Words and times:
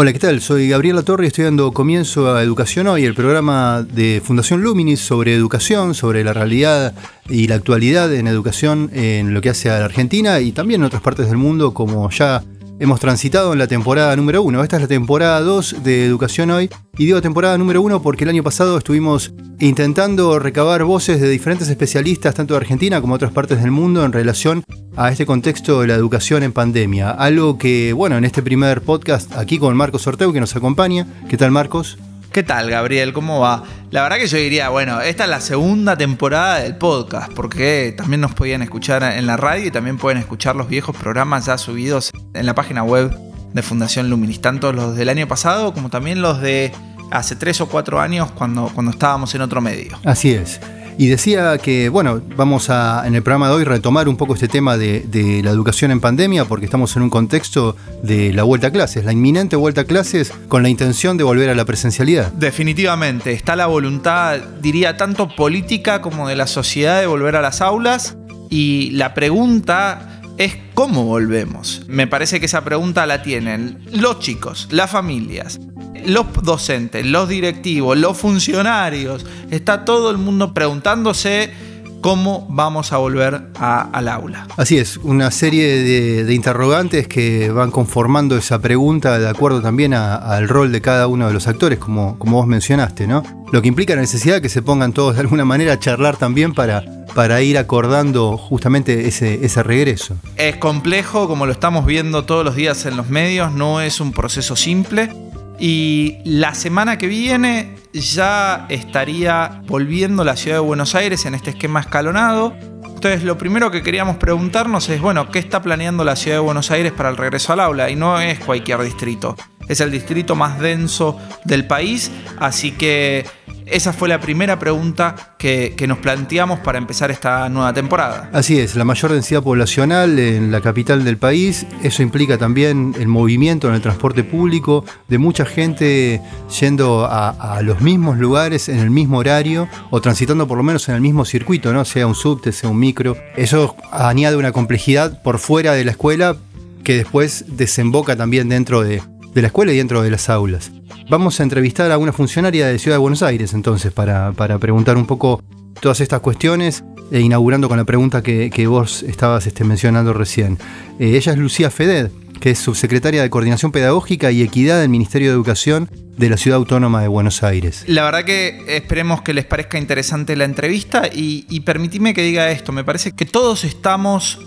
Hola, 0.00 0.12
¿qué 0.12 0.20
tal? 0.20 0.40
Soy 0.40 0.68
Gabriela 0.68 1.02
Torre 1.02 1.24
y 1.24 1.26
estoy 1.26 1.42
dando 1.42 1.72
comienzo 1.72 2.32
a 2.32 2.40
Educación 2.44 2.86
Hoy, 2.86 3.04
el 3.04 3.14
programa 3.14 3.82
de 3.82 4.22
Fundación 4.24 4.62
Luminis 4.62 5.00
sobre 5.00 5.34
educación, 5.34 5.92
sobre 5.92 6.22
la 6.22 6.32
realidad 6.32 6.94
y 7.28 7.48
la 7.48 7.56
actualidad 7.56 8.14
en 8.14 8.28
educación 8.28 8.90
en 8.92 9.34
lo 9.34 9.40
que 9.40 9.48
hace 9.48 9.70
a 9.70 9.80
la 9.80 9.86
Argentina 9.86 10.38
y 10.38 10.52
también 10.52 10.82
en 10.82 10.84
otras 10.84 11.02
partes 11.02 11.26
del 11.26 11.36
mundo, 11.36 11.74
como 11.74 12.08
ya 12.10 12.44
hemos 12.80 13.00
transitado 13.00 13.52
en 13.52 13.58
la 13.58 13.66
temporada 13.66 14.14
número 14.16 14.42
uno. 14.42 14.62
Esta 14.62 14.76
es 14.76 14.82
la 14.82 14.88
temporada 14.88 15.40
2 15.40 15.82
de 15.82 16.04
Educación 16.04 16.50
Hoy. 16.50 16.70
Y 16.96 17.06
digo 17.06 17.20
temporada 17.20 17.58
número 17.58 17.82
uno 17.82 18.02
porque 18.02 18.24
el 18.24 18.30
año 18.30 18.42
pasado 18.42 18.78
estuvimos 18.78 19.32
intentando 19.58 20.38
recabar 20.38 20.84
voces 20.84 21.20
de 21.20 21.28
diferentes 21.28 21.68
especialistas, 21.68 22.34
tanto 22.34 22.54
de 22.54 22.58
Argentina 22.58 23.00
como 23.00 23.14
de 23.14 23.16
otras 23.16 23.32
partes 23.32 23.60
del 23.60 23.70
mundo, 23.70 24.04
en 24.04 24.12
relación 24.12 24.64
a 24.96 25.10
este 25.10 25.26
contexto 25.26 25.80
de 25.80 25.88
la 25.88 25.94
educación 25.94 26.42
en 26.42 26.52
pandemia. 26.52 27.10
Algo 27.10 27.58
que, 27.58 27.92
bueno, 27.92 28.16
en 28.16 28.24
este 28.24 28.42
primer 28.42 28.82
podcast, 28.82 29.32
aquí 29.36 29.58
con 29.58 29.76
Marcos 29.76 30.06
Orteu, 30.06 30.32
que 30.32 30.40
nos 30.40 30.56
acompaña. 30.56 31.06
¿Qué 31.28 31.36
tal, 31.36 31.50
Marcos? 31.50 31.98
¿Qué 32.32 32.42
tal, 32.42 32.70
Gabriel? 32.70 33.12
¿Cómo 33.12 33.40
va? 33.40 33.64
La 33.90 34.02
verdad 34.02 34.18
que 34.18 34.26
yo 34.26 34.36
diría, 34.36 34.68
bueno, 34.68 35.00
esta 35.00 35.24
es 35.24 35.30
la 35.30 35.40
segunda 35.40 35.96
temporada 35.96 36.58
del 36.58 36.76
podcast, 36.76 37.32
porque 37.32 37.94
también 37.96 38.20
nos 38.20 38.34
podían 38.34 38.60
escuchar 38.60 39.02
en 39.02 39.26
la 39.26 39.38
radio 39.38 39.66
y 39.66 39.70
también 39.70 39.96
pueden 39.96 40.18
escuchar 40.18 40.54
los 40.54 40.68
viejos 40.68 40.94
programas 40.94 41.46
ya 41.46 41.56
subidos 41.56 42.12
en 42.34 42.44
la 42.44 42.54
página 42.54 42.82
web 42.82 43.16
de 43.54 43.62
Fundación 43.62 44.10
Luminis, 44.10 44.42
tanto 44.42 44.72
los 44.74 44.94
del 44.94 45.08
año 45.08 45.26
pasado 45.26 45.72
como 45.72 45.88
también 45.88 46.20
los 46.20 46.40
de 46.42 46.70
hace 47.10 47.34
tres 47.34 47.62
o 47.62 47.68
cuatro 47.68 47.98
años 47.98 48.30
cuando, 48.32 48.70
cuando 48.74 48.92
estábamos 48.92 49.34
en 49.34 49.40
otro 49.40 49.62
medio. 49.62 49.98
Así 50.04 50.32
es. 50.32 50.60
Y 50.98 51.06
decía 51.06 51.56
que, 51.58 51.88
bueno, 51.88 52.20
vamos 52.36 52.70
a 52.70 53.06
en 53.06 53.14
el 53.14 53.22
programa 53.22 53.48
de 53.48 53.54
hoy 53.54 53.64
retomar 53.64 54.08
un 54.08 54.16
poco 54.16 54.34
este 54.34 54.48
tema 54.48 54.76
de, 54.76 55.40
la 55.44 55.50
educación 55.50 55.92
en 55.92 56.00
pandemia, 56.00 56.44
porque 56.44 56.64
estamos 56.64 56.96
en 56.96 57.02
un 57.02 57.08
contexto 57.08 57.76
de 58.02 58.32
la 58.32 58.42
vuelta 58.42 58.66
a 58.66 58.70
clases, 58.72 59.04
la 59.04 59.12
inminente 59.12 59.54
vuelta 59.54 59.82
a 59.82 59.84
clases 59.84 60.32
con 60.48 60.64
la 60.64 60.68
intención 60.68 61.16
de 61.16 61.22
volver 61.22 61.50
a 61.50 61.54
la 61.54 61.64
presencialidad. 61.64 62.32
Definitivamente, 62.32 63.32
está 63.32 63.54
la 63.54 63.66
voluntad, 63.66 64.40
diría, 64.60 64.96
tanto 64.96 65.28
política 65.36 66.02
como 66.02 66.26
de 66.26 66.34
la 66.34 66.48
sociedad 66.48 66.98
de 66.98 67.06
volver 67.06 67.36
a 67.36 67.42
las 67.42 67.60
aulas. 67.60 68.16
Y 68.50 68.90
la 68.92 69.14
pregunta 69.14 70.17
es 70.38 70.56
cómo 70.74 71.04
volvemos. 71.04 71.82
Me 71.88 72.06
parece 72.06 72.40
que 72.40 72.46
esa 72.46 72.64
pregunta 72.64 73.06
la 73.06 73.22
tienen 73.22 73.78
los 73.92 74.20
chicos, 74.20 74.68
las 74.70 74.90
familias, 74.90 75.60
los 76.06 76.26
docentes, 76.42 77.04
los 77.04 77.28
directivos, 77.28 77.98
los 77.98 78.16
funcionarios, 78.16 79.26
está 79.50 79.84
todo 79.84 80.10
el 80.10 80.18
mundo 80.18 80.54
preguntándose 80.54 81.52
cómo 82.00 82.46
vamos 82.48 82.92
a 82.92 82.98
volver 82.98 83.48
al 83.58 84.08
aula. 84.08 84.46
Así 84.56 84.78
es, 84.78 84.96
una 84.98 85.30
serie 85.30 86.24
de, 86.24 86.34
interrogantes 86.34 87.08
que 87.08 87.50
van 87.50 87.70
conformando 87.70 88.36
esa 88.36 88.60
pregunta 88.60 89.18
de 89.18 89.28
acuerdo 89.28 89.60
también 89.60 89.94
al 89.94 90.48
rol 90.48 90.72
de 90.72 90.80
cada 90.80 91.06
uno 91.06 91.26
de 91.26 91.34
los 91.34 91.48
actores, 91.48 91.78
como, 91.78 92.18
como 92.18 92.38
vos 92.38 92.46
mencionaste, 92.46 93.06
¿no? 93.06 93.22
Lo 93.52 93.62
que 93.62 93.68
implica 93.68 93.94
la 93.94 94.02
necesidad 94.02 94.36
de 94.36 94.42
que 94.42 94.48
se 94.48 94.62
pongan 94.62 94.92
todos 94.92 95.14
de 95.14 95.20
alguna 95.20 95.44
manera 95.44 95.74
a 95.74 95.78
charlar 95.78 96.16
también 96.16 96.52
para, 96.54 96.84
para 97.14 97.40
ir 97.42 97.58
acordando 97.58 98.36
justamente 98.36 99.08
ese, 99.08 99.44
ese 99.44 99.62
regreso. 99.62 100.16
Es 100.36 100.56
complejo, 100.56 101.28
como 101.28 101.46
lo 101.46 101.52
estamos 101.52 101.86
viendo 101.86 102.24
todos 102.24 102.44
los 102.44 102.54
días 102.54 102.84
en 102.86 102.96
los 102.96 103.08
medios, 103.08 103.52
no 103.52 103.80
es 103.80 104.00
un 104.00 104.12
proceso 104.12 104.54
simple 104.54 105.10
y 105.58 106.18
la 106.24 106.54
semana 106.54 106.98
que 106.98 107.06
viene 107.06 107.76
ya 107.92 108.66
estaría 108.68 109.62
volviendo 109.66 110.24
la 110.24 110.36
ciudad 110.36 110.58
de 110.58 110.60
Buenos 110.60 110.94
Aires 110.94 111.24
en 111.26 111.34
este 111.34 111.50
esquema 111.50 111.80
escalonado. 111.80 112.54
Entonces 112.84 113.22
lo 113.22 113.38
primero 113.38 113.70
que 113.70 113.82
queríamos 113.82 114.16
preguntarnos 114.16 114.88
es, 114.88 115.00
bueno, 115.00 115.30
¿qué 115.30 115.38
está 115.38 115.62
planeando 115.62 116.04
la 116.04 116.16
ciudad 116.16 116.36
de 116.36 116.40
Buenos 116.40 116.70
Aires 116.70 116.92
para 116.92 117.08
el 117.08 117.16
regreso 117.16 117.52
al 117.52 117.60
aula? 117.60 117.90
Y 117.90 117.96
no 117.96 118.20
es 118.20 118.38
cualquier 118.40 118.80
distrito, 118.82 119.36
es 119.68 119.80
el 119.80 119.90
distrito 119.90 120.34
más 120.34 120.58
denso 120.58 121.18
del 121.44 121.66
país, 121.66 122.10
así 122.38 122.72
que 122.72 123.26
esa 123.70 123.92
fue 123.92 124.08
la 124.08 124.20
primera 124.20 124.58
pregunta 124.58 125.34
que, 125.38 125.74
nos 125.88 125.98
planteamos 125.98 126.60
para 126.60 126.76
empezar 126.76 127.10
esta 127.10 127.48
nueva 127.48 127.72
temporada. 127.72 128.28
Así 128.34 128.58
es, 128.58 128.76
la 128.76 128.84
mayor 128.84 129.12
densidad 129.12 129.42
poblacional 129.42 130.18
en 130.18 130.50
la 130.50 130.60
capital 130.60 131.02
del 131.02 131.16
país, 131.16 131.66
eso 131.82 132.02
implica 132.02 132.36
también 132.36 132.94
el 132.98 133.08
movimiento 133.08 133.68
en 133.68 133.74
el 133.74 133.80
transporte 133.80 134.22
público 134.22 134.84
de 135.08 135.16
mucha 135.16 135.46
gente 135.46 136.20
yendo 136.60 137.06
a, 137.10 137.60
los 137.62 137.80
mismos 137.80 138.18
lugares 138.18 138.68
en 138.68 138.78
el 138.78 138.90
mismo 138.90 139.18
horario 139.18 139.68
o 139.90 140.00
transitando 140.00 140.46
por 140.46 140.58
lo 140.58 140.62
menos 140.62 140.88
en 140.88 140.94
el 140.94 141.00
mismo 141.00 141.24
circuito, 141.24 141.72
¿no? 141.72 141.84
sea 141.84 142.06
un 142.06 142.14
subte, 142.14 142.52
sea 142.52 142.68
un 142.68 142.78
micro. 142.78 143.16
Eso 143.36 143.76
añade 143.90 144.36
una 144.36 144.52
complejidad 144.52 145.22
por 145.22 145.38
fuera 145.38 145.72
de 145.72 145.84
la 145.84 145.92
escuela 145.92 146.36
que 146.84 146.96
después 146.96 147.44
desemboca 147.48 148.16
también 148.16 148.48
dentro 148.48 148.82
de, 148.82 149.02
de 149.34 149.42
la 149.42 149.48
escuela 149.48 149.72
y 149.72 149.76
dentro 149.78 150.02
de 150.02 150.10
las 150.10 150.28
aulas. 150.28 150.70
Vamos 151.10 151.40
a 151.40 151.42
entrevistar 151.42 151.90
a 151.90 151.96
una 151.96 152.12
funcionaria 152.12 152.66
de 152.66 152.78
Ciudad 152.78 152.96
de 152.96 153.00
Buenos 153.00 153.22
Aires 153.22 153.54
entonces 153.54 153.92
para, 153.92 154.30
preguntar 154.32 154.98
un 154.98 155.06
poco 155.06 155.42
todas 155.80 156.00
estas 156.00 156.20
cuestiones, 156.20 156.84
e 157.10 157.20
inaugurando 157.20 157.66
con 157.68 157.78
la 157.78 157.84
pregunta 157.84 158.22
que, 158.22 158.66
vos 158.66 159.02
estabas 159.04 159.46
este, 159.46 159.64
mencionando 159.64 160.12
recién. 160.12 160.58
Eh, 160.98 161.16
ella 161.16 161.32
es 161.32 161.38
Lucía 161.38 161.70
Feded, 161.70 162.10
que 162.40 162.50
es 162.50 162.58
subsecretaria 162.58 163.22
de 163.22 163.30
Coordinación 163.30 163.72
Pedagógica 163.72 164.30
y 164.30 164.42
Equidad 164.42 164.80
del 164.80 164.90
Ministerio 164.90 165.28
de 165.28 165.34
Educación 165.34 165.88
de 166.18 166.28
la 166.28 166.36
Ciudad 166.36 166.58
Autónoma 166.58 167.00
de 167.00 167.08
Buenos 167.08 167.42
Aires. 167.42 167.84
La 167.86 168.04
verdad 168.04 168.24
que 168.24 168.64
esperemos 168.68 169.22
que 169.22 169.32
les 169.32 169.46
parezca 169.46 169.78
interesante 169.78 170.36
la 170.36 170.44
entrevista 170.44 171.06
y, 171.10 171.46
y 171.48 171.60
permitidme 171.60 172.12
que 172.12 172.22
diga 172.22 172.50
esto, 172.50 172.72
me 172.72 172.84
parece 172.84 173.12
que 173.12 173.24
todos 173.24 173.64
estamos 173.64 174.40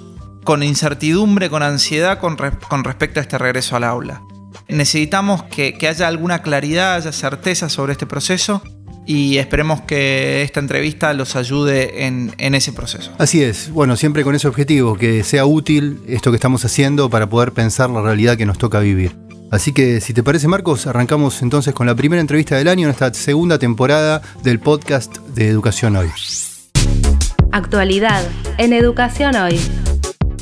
con 0.43 0.61
incertidumbre, 0.61 1.49
con 1.49 1.63
ansiedad 1.63 2.19
con, 2.19 2.37
con 2.69 2.83
respecto 2.83 3.19
a 3.19 3.23
este 3.23 3.39
regreso 3.39 3.75
al 3.75 3.83
aula. 3.83 4.21
Necesitamos 4.71 5.43
que, 5.43 5.75
haya 5.87 6.07
alguna 6.07 6.41
claridad, 6.41 6.95
haya 6.95 7.11
certeza 7.11 7.69
sobre 7.69 7.91
este 7.91 8.05
proceso 8.05 8.61
y 9.05 9.37
esperemos 9.37 9.81
que 9.81 10.43
esta 10.43 10.59
entrevista 10.59 11.13
los 11.13 11.35
ayude 11.35 12.05
en, 12.05 12.33
en, 12.37 12.55
ese 12.55 12.71
proceso. 12.71 13.11
Así 13.17 13.43
es, 13.43 13.69
bueno, 13.71 13.97
siempre 13.97 14.23
con 14.23 14.33
ese 14.33 14.47
objetivo, 14.47 14.95
que 14.95 15.23
sea 15.23 15.45
útil 15.45 15.99
esto 16.07 16.31
que 16.31 16.35
estamos 16.35 16.63
haciendo 16.63 17.09
para 17.09 17.27
poder 17.27 17.51
pensar 17.51 17.89
la 17.89 18.01
realidad 18.01 18.37
que 18.37 18.45
nos 18.45 18.57
toca 18.57 18.79
vivir. 18.79 19.15
Así 19.51 19.73
que 19.73 19.99
si 19.99 20.13
te 20.13 20.23
parece 20.23 20.47
Marcos, 20.47 20.87
arrancamos 20.87 21.41
entonces 21.41 21.73
con 21.73 21.85
la 21.85 21.93
primera 21.93 22.21
entrevista 22.21 22.55
del 22.55 22.69
año 22.69 22.87
en 22.87 22.91
esta 22.91 23.13
segunda 23.13 23.59
temporada 23.59 24.21
del 24.43 24.59
podcast 24.59 25.17
de 25.35 25.49
Educación 25.49 25.97
Hoy. 25.97 26.07
Actualidad 27.51 28.23
en 28.57 28.71
Educación 28.71 29.35
Hoy. 29.35 29.59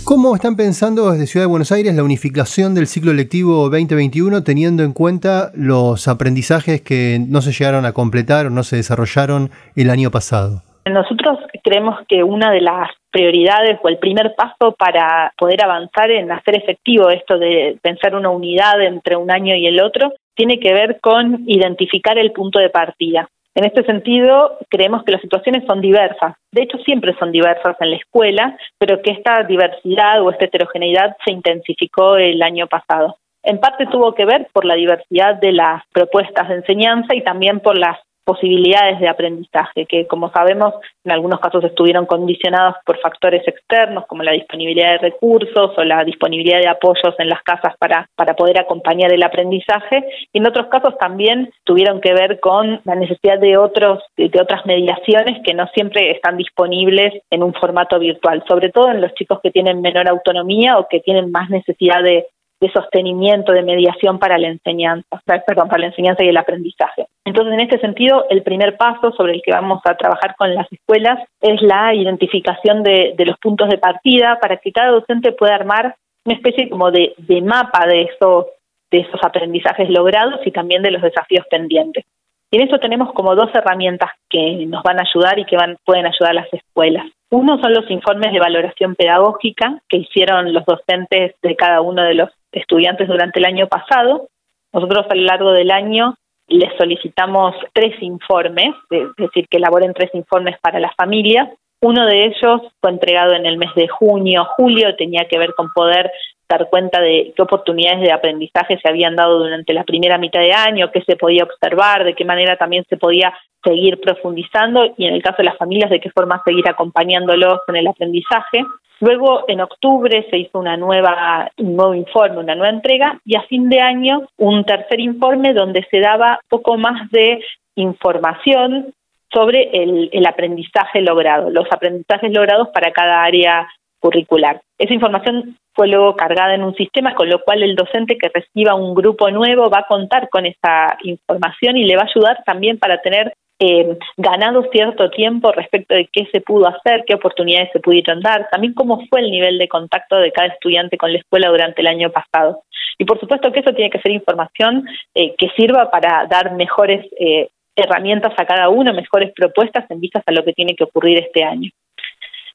¿Cómo 0.09 0.33
están 0.33 0.55
pensando 0.55 1.11
desde 1.11 1.27
Ciudad 1.27 1.45
de 1.45 1.51
Buenos 1.51 1.71
Aires 1.71 1.93
la 1.93 2.01
unificación 2.01 2.73
del 2.73 2.87
ciclo 2.87 3.13
lectivo 3.13 3.69
2021 3.69 4.41
teniendo 4.43 4.81
en 4.81 4.91
cuenta 4.91 5.51
los 5.53 6.07
aprendizajes 6.07 6.81
que 6.81 7.19
no 7.29 7.41
se 7.41 7.51
llegaron 7.51 7.85
a 7.85 7.93
completar 7.93 8.47
o 8.47 8.49
no 8.49 8.63
se 8.63 8.77
desarrollaron 8.77 9.51
el 9.75 9.91
año 9.91 10.09
pasado? 10.09 10.63
Nosotros 10.89 11.37
creemos 11.63 11.99
que 12.07 12.23
una 12.23 12.49
de 12.49 12.61
las 12.61 12.89
prioridades 13.11 13.77
o 13.83 13.87
el 13.87 13.99
primer 13.99 14.33
paso 14.35 14.73
para 14.75 15.31
poder 15.37 15.63
avanzar 15.63 16.09
en 16.09 16.31
hacer 16.31 16.57
efectivo 16.57 17.11
esto 17.11 17.37
de 17.37 17.77
pensar 17.83 18.15
una 18.15 18.31
unidad 18.31 18.81
entre 18.81 19.15
un 19.15 19.29
año 19.29 19.55
y 19.55 19.67
el 19.67 19.79
otro 19.79 20.13
tiene 20.33 20.59
que 20.59 20.73
ver 20.73 20.99
con 20.99 21.43
identificar 21.45 22.17
el 22.17 22.31
punto 22.31 22.57
de 22.57 22.71
partida. 22.71 23.29
En 23.59 23.65
este 23.65 23.83
sentido, 23.83 24.57
creemos 24.69 25.03
que 25.03 25.11
las 25.11 25.19
situaciones 25.19 25.65
son 25.67 25.81
diversas. 25.81 26.33
De 26.49 26.61
hecho, 26.61 26.77
siempre 26.77 27.13
son 27.19 27.33
diversas 27.33 27.75
en 27.81 27.89
la 27.89 27.97
escuela, 27.97 28.57
pero 28.77 29.01
que 29.01 29.11
esta 29.11 29.43
diversidad 29.43 30.21
o 30.23 30.31
esta 30.31 30.45
heterogeneidad 30.45 31.17
se 31.25 31.33
intensificó 31.33 32.15
el 32.15 32.41
año 32.41 32.67
pasado. 32.67 33.17
En 33.43 33.59
parte 33.59 33.85
tuvo 33.87 34.15
que 34.15 34.23
ver 34.23 34.47
por 34.53 34.63
la 34.63 34.75
diversidad 34.75 35.35
de 35.41 35.51
las 35.51 35.83
propuestas 35.91 36.47
de 36.47 36.55
enseñanza 36.55 37.13
y 37.13 37.21
también 37.21 37.59
por 37.59 37.77
las 37.77 37.99
posibilidades 38.29 38.99
de 38.99 39.09
aprendizaje, 39.09 39.87
que 39.87 40.05
como 40.05 40.29
sabemos 40.29 40.75
en 41.03 41.11
algunos 41.11 41.39
casos 41.39 41.63
estuvieron 41.63 42.05
condicionados 42.05 42.75
por 42.85 42.99
factores 42.99 43.41
externos 43.47 44.05
como 44.05 44.21
la 44.21 44.33
disponibilidad 44.33 44.91
de 44.91 45.09
recursos 45.09 45.71
o 45.75 45.83
la 45.83 46.03
disponibilidad 46.03 46.59
de 46.59 46.67
apoyos 46.67 47.15
en 47.17 47.27
las 47.27 47.41
casas 47.41 47.73
para, 47.79 48.07
para 48.15 48.35
poder 48.35 48.59
acompañar 48.59 49.11
el 49.11 49.23
aprendizaje, 49.23 50.05
y 50.31 50.37
en 50.37 50.47
otros 50.47 50.67
casos 50.67 50.95
también 50.99 51.51
tuvieron 51.63 52.01
que 52.01 52.13
ver 52.13 52.39
con 52.39 52.81
la 52.83 52.93
necesidad 52.93 53.39
de, 53.39 53.57
otros, 53.57 54.03
de, 54.15 54.39
otras 54.39 54.63
mediaciones 54.67 55.41
que 55.43 55.55
no 55.55 55.65
siempre 55.73 56.11
están 56.11 56.37
disponibles 56.37 57.23
en 57.31 57.41
un 57.41 57.55
formato 57.55 57.97
virtual, 57.97 58.43
sobre 58.47 58.69
todo 58.69 58.91
en 58.91 59.01
los 59.01 59.11
chicos 59.15 59.39
que 59.41 59.49
tienen 59.49 59.81
menor 59.81 60.07
autonomía 60.07 60.77
o 60.77 60.87
que 60.87 60.99
tienen 60.99 61.31
más 61.31 61.49
necesidad 61.49 62.03
de, 62.03 62.27
de 62.61 62.71
sostenimiento, 62.71 63.51
de 63.53 63.63
mediación 63.63 64.19
para 64.19 64.37
la 64.37 64.49
enseñanza, 64.49 65.07
perdón, 65.47 65.69
para 65.69 65.81
la 65.81 65.87
enseñanza 65.87 66.23
y 66.23 66.29
el 66.29 66.37
aprendizaje. 66.37 67.07
Entonces, 67.25 67.53
en 67.53 67.61
este 67.61 67.79
sentido, 67.79 68.25
el 68.29 68.43
primer 68.43 68.75
paso 68.75 69.11
sobre 69.13 69.33
el 69.33 69.41
que 69.41 69.51
vamos 69.51 69.79
a 69.85 69.95
trabajar 69.95 70.35
con 70.37 70.53
las 70.53 70.71
escuelas 70.71 71.19
es 71.41 71.61
la 71.61 71.93
identificación 71.93 72.83
de, 72.83 73.15
los 73.25 73.37
puntos 73.37 73.69
de 73.69 73.77
partida 73.77 74.39
para 74.41 74.57
que 74.57 74.71
cada 74.71 74.91
docente 74.91 75.31
pueda 75.31 75.55
armar 75.55 75.95
una 76.25 76.35
especie 76.35 76.69
como 76.69 76.91
de, 76.91 77.13
de 77.17 77.41
mapa 77.41 77.85
de 77.87 78.03
esos, 78.03 78.47
de 78.91 78.99
esos 78.99 79.19
aprendizajes 79.23 79.89
logrados 79.89 80.41
y 80.45 80.51
también 80.51 80.81
de 80.81 80.91
los 80.91 81.01
desafíos 81.01 81.45
pendientes. 81.49 82.05
Y 82.51 82.57
en 82.57 82.67
eso 82.67 82.79
tenemos 82.79 83.13
como 83.13 83.35
dos 83.35 83.49
herramientas 83.53 84.09
que 84.29 84.65
nos 84.65 84.81
van 84.83 84.99
a 84.99 85.03
ayudar 85.03 85.37
y 85.37 85.45
que 85.45 85.55
van, 85.55 85.77
pueden 85.85 86.05
ayudar 86.05 86.31
a 86.31 86.41
las 86.41 86.53
escuelas. 86.53 87.05
Uno 87.29 87.59
son 87.61 87.73
los 87.73 87.89
informes 87.91 88.33
de 88.33 88.39
valoración 88.39 88.95
pedagógica 88.95 89.81
que 89.87 89.97
hicieron 89.97 90.51
los 90.51 90.65
docentes 90.65 91.35
de 91.43 91.55
cada 91.55 91.81
uno 91.81 92.03
de 92.03 92.15
los 92.15 92.29
estudiantes 92.51 93.07
durante 93.07 93.39
el 93.39 93.45
año 93.45 93.67
pasado. 93.67 94.29
Nosotros 94.73 95.05
a 95.09 95.15
lo 95.15 95.23
largo 95.23 95.51
del 95.51 95.69
año 95.69 96.15
les 96.47 96.75
solicitamos 96.77 97.55
tres 97.73 98.01
informes, 98.01 98.73
es 98.89 99.15
decir, 99.17 99.47
que 99.47 99.57
elaboren 99.57 99.93
tres 99.93 100.09
informes 100.13 100.57
para 100.59 100.79
las 100.79 100.95
familias. 100.95 101.49
Uno 101.81 102.07
de 102.07 102.25
ellos 102.25 102.61
fue 102.81 102.89
entregado 102.89 103.33
en 103.33 103.45
el 103.45 103.57
mes 103.57 103.73
de 103.75 103.87
junio, 103.87 104.47
julio, 104.57 104.95
tenía 104.95 105.27
que 105.29 105.37
ver 105.37 105.53
con 105.53 105.71
poder 105.71 106.11
dar 106.49 106.67
cuenta 106.69 106.99
de 106.99 107.31
qué 107.35 107.41
oportunidades 107.41 108.01
de 108.01 108.11
aprendizaje 108.11 108.79
se 108.79 108.89
habían 108.89 109.15
dado 109.15 109.39
durante 109.39 109.73
la 109.73 109.83
primera 109.83 110.17
mitad 110.17 110.39
de 110.39 110.51
año, 110.51 110.91
qué 110.91 111.01
se 111.03 111.15
podía 111.15 111.43
observar, 111.43 112.03
de 112.03 112.15
qué 112.15 112.25
manera 112.25 112.57
también 112.57 112.83
se 112.89 112.97
podía 112.97 113.33
seguir 113.63 113.99
profundizando 114.01 114.93
y 114.97 115.05
en 115.05 115.13
el 115.13 115.21
caso 115.21 115.37
de 115.37 115.43
las 115.43 115.57
familias 115.57 115.91
de 115.91 115.99
qué 115.99 116.09
forma 116.09 116.41
seguir 116.43 116.67
acompañándolos 116.67 117.59
en 117.67 117.75
el 117.75 117.87
aprendizaje. 117.87 118.63
Luego, 118.99 119.45
en 119.47 119.61
octubre, 119.61 120.25
se 120.29 120.37
hizo 120.37 120.59
una 120.59 120.75
nueva, 120.75 121.49
un 121.57 121.75
nuevo 121.75 121.93
informe, 121.93 122.39
una 122.39 122.55
nueva 122.55 122.73
entrega, 122.73 123.19
y 123.23 123.35
a 123.35 123.43
fin 123.43 123.69
de 123.69 123.79
año, 123.79 124.27
un 124.37 124.65
tercer 124.65 124.99
informe 124.99 125.53
donde 125.53 125.85
se 125.89 125.99
daba 125.99 126.39
poco 126.49 126.77
más 126.77 127.09
de 127.11 127.41
información 127.75 128.93
sobre 129.31 129.69
el, 129.71 130.09
el 130.11 130.25
aprendizaje 130.25 131.01
logrado, 131.01 131.49
los 131.49 131.67
aprendizajes 131.71 132.33
logrados 132.33 132.69
para 132.73 132.91
cada 132.91 133.23
área 133.23 133.69
curricular. 133.99 134.61
Esa 134.77 134.93
información 134.93 135.57
fue 135.73 135.87
luego 135.87 136.15
cargada 136.15 136.55
en 136.55 136.63
un 136.63 136.75
sistema, 136.75 137.15
con 137.15 137.29
lo 137.29 137.41
cual 137.41 137.63
el 137.63 137.75
docente 137.75 138.17
que 138.17 138.31
reciba 138.33 138.75
un 138.75 138.93
grupo 138.95 139.29
nuevo 139.29 139.69
va 139.69 139.79
a 139.79 139.87
contar 139.87 140.29
con 140.29 140.45
esa 140.45 140.97
información 141.03 141.77
y 141.77 141.85
le 141.85 141.95
va 141.95 142.03
a 142.03 142.09
ayudar 142.09 142.43
también 142.45 142.77
para 142.79 143.01
tener 143.01 143.33
eh, 143.61 143.97
ganado 144.15 144.63
cierto 144.71 145.09
tiempo 145.09 145.51
respecto 145.51 145.93
de 145.93 146.07
qué 146.11 146.27
se 146.31 146.39
pudo 146.39 146.67
hacer, 146.67 147.03
qué 147.05 147.15
oportunidades 147.15 147.69
se 147.73 147.81
pudieron 147.81 148.21
dar, 148.21 148.47
también 148.49 148.73
cómo 148.73 149.05
fue 149.09 149.19
el 149.19 149.31
nivel 149.31 149.57
de 149.57 149.67
contacto 149.67 150.15
de 150.15 150.31
cada 150.31 150.47
estudiante 150.47 150.97
con 150.97 151.11
la 151.11 151.19
escuela 151.19 151.49
durante 151.49 151.81
el 151.81 151.87
año 151.87 152.09
pasado. 152.09 152.63
Y 152.97 153.03
por 153.03 153.19
supuesto 153.19 153.51
que 153.51 153.59
eso 153.59 153.73
tiene 153.73 153.89
que 153.89 153.99
ser 153.99 154.13
información 154.13 154.87
eh, 155.13 155.35
que 155.37 155.49
sirva 155.57 155.91
para 155.91 156.25
dar 156.29 156.53
mejores 156.55 157.05
eh, 157.19 157.49
herramientas 157.75 158.33
a 158.37 158.45
cada 158.45 158.69
uno, 158.69 158.93
mejores 158.93 159.33
propuestas 159.33 159.89
en 159.89 159.99
vistas 159.99 160.23
a 160.25 160.31
lo 160.31 160.43
que 160.43 160.53
tiene 160.53 160.75
que 160.75 160.85
ocurrir 160.85 161.19
este 161.19 161.43
año. 161.43 161.69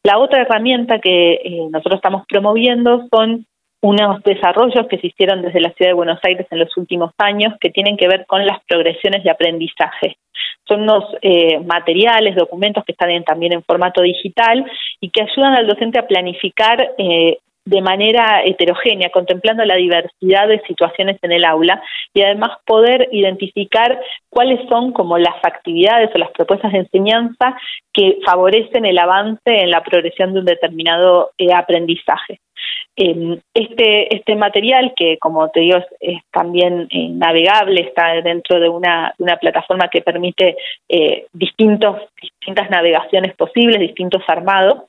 La 0.05 0.19
otra 0.19 0.43
herramienta 0.43 0.99
que 0.99 1.33
eh, 1.33 1.69
nosotros 1.71 1.95
estamos 1.97 2.25
promoviendo 2.29 3.09
son 3.11 3.47
unos 3.81 4.23
desarrollos 4.23 4.87
que 4.89 4.99
se 4.99 5.07
hicieron 5.07 5.41
desde 5.41 5.61
la 5.61 5.73
Ciudad 5.73 5.91
de 5.91 5.95
Buenos 5.95 6.19
Aires 6.23 6.47
en 6.51 6.59
los 6.59 6.77
últimos 6.77 7.11
años 7.19 7.55
que 7.59 7.71
tienen 7.71 7.97
que 7.97 8.07
ver 8.07 8.27
con 8.27 8.45
las 8.47 8.63
progresiones 8.65 9.25
de 9.25 9.31
aprendizaje. 9.31 10.17
Son 10.69 10.83
unos 10.83 11.05
eh, 11.23 11.59
materiales, 11.61 12.37
documentos 12.37 12.85
que 12.85 12.93
están 12.93 13.25
también 13.25 13.55
en 13.55 13.63
formato 13.63 14.03
digital 14.03 14.71
y 15.01 15.09
que 15.09 15.23
ayudan 15.23 15.55
al 15.55 15.67
docente 15.67 15.99
a 15.99 16.07
planificar 16.07 16.95
eh, 16.99 17.39
de 17.65 17.81
manera 17.81 18.43
heterogénea, 18.45 19.11
contemplando 19.11 19.65
la 19.65 19.77
diversidad 19.77 20.49
de 20.49 20.61
situaciones 20.67 21.19
en 21.23 21.33
el 21.33 21.45
aula 21.45 21.83
y 22.13 22.23
además 22.23 22.59
poder 22.67 23.09
identificar 23.13 24.01
cuáles 24.29 24.61
son 24.69 24.93
como 24.93 25.19
las 25.19 25.37
actividades 25.43 26.11
o 26.15 26.19
las 26.19 26.31
propuestas 26.33 26.73
de 26.73 26.79
enseñanza 26.79 27.57
que 27.93 28.19
favorecen 28.25 28.85
el 28.85 28.99
avance 28.99 29.41
en 29.45 29.71
la 29.71 29.83
progresión 29.83 30.35
de 30.35 30.41
un 30.41 30.45
determinado 30.47 31.31
eh, 31.39 31.53
aprendizaje. 31.53 32.41
Em, 32.97 33.41
este, 33.53 34.15
este 34.15 34.37
material, 34.37 34.93
que 34.95 35.19
como 35.19 35.49
te 35.49 35.61
digo 35.61 35.79
es, 36.01 36.23
también 36.31 36.87
eh, 36.91 37.09
navegable, 37.09 37.81
está 37.81 38.21
dentro 38.23 38.61
de 38.61 38.69
una, 38.69 39.13
una 39.19 39.37
plataforma 39.37 39.89
que 39.89 40.01
permite 40.01 40.57
eh, 40.89 41.27
distintos, 41.33 42.03
distintas 42.21 42.71
navegaciones 42.71 43.35
posibles, 43.35 43.81
distintos 43.81 44.23
armados, 44.29 44.85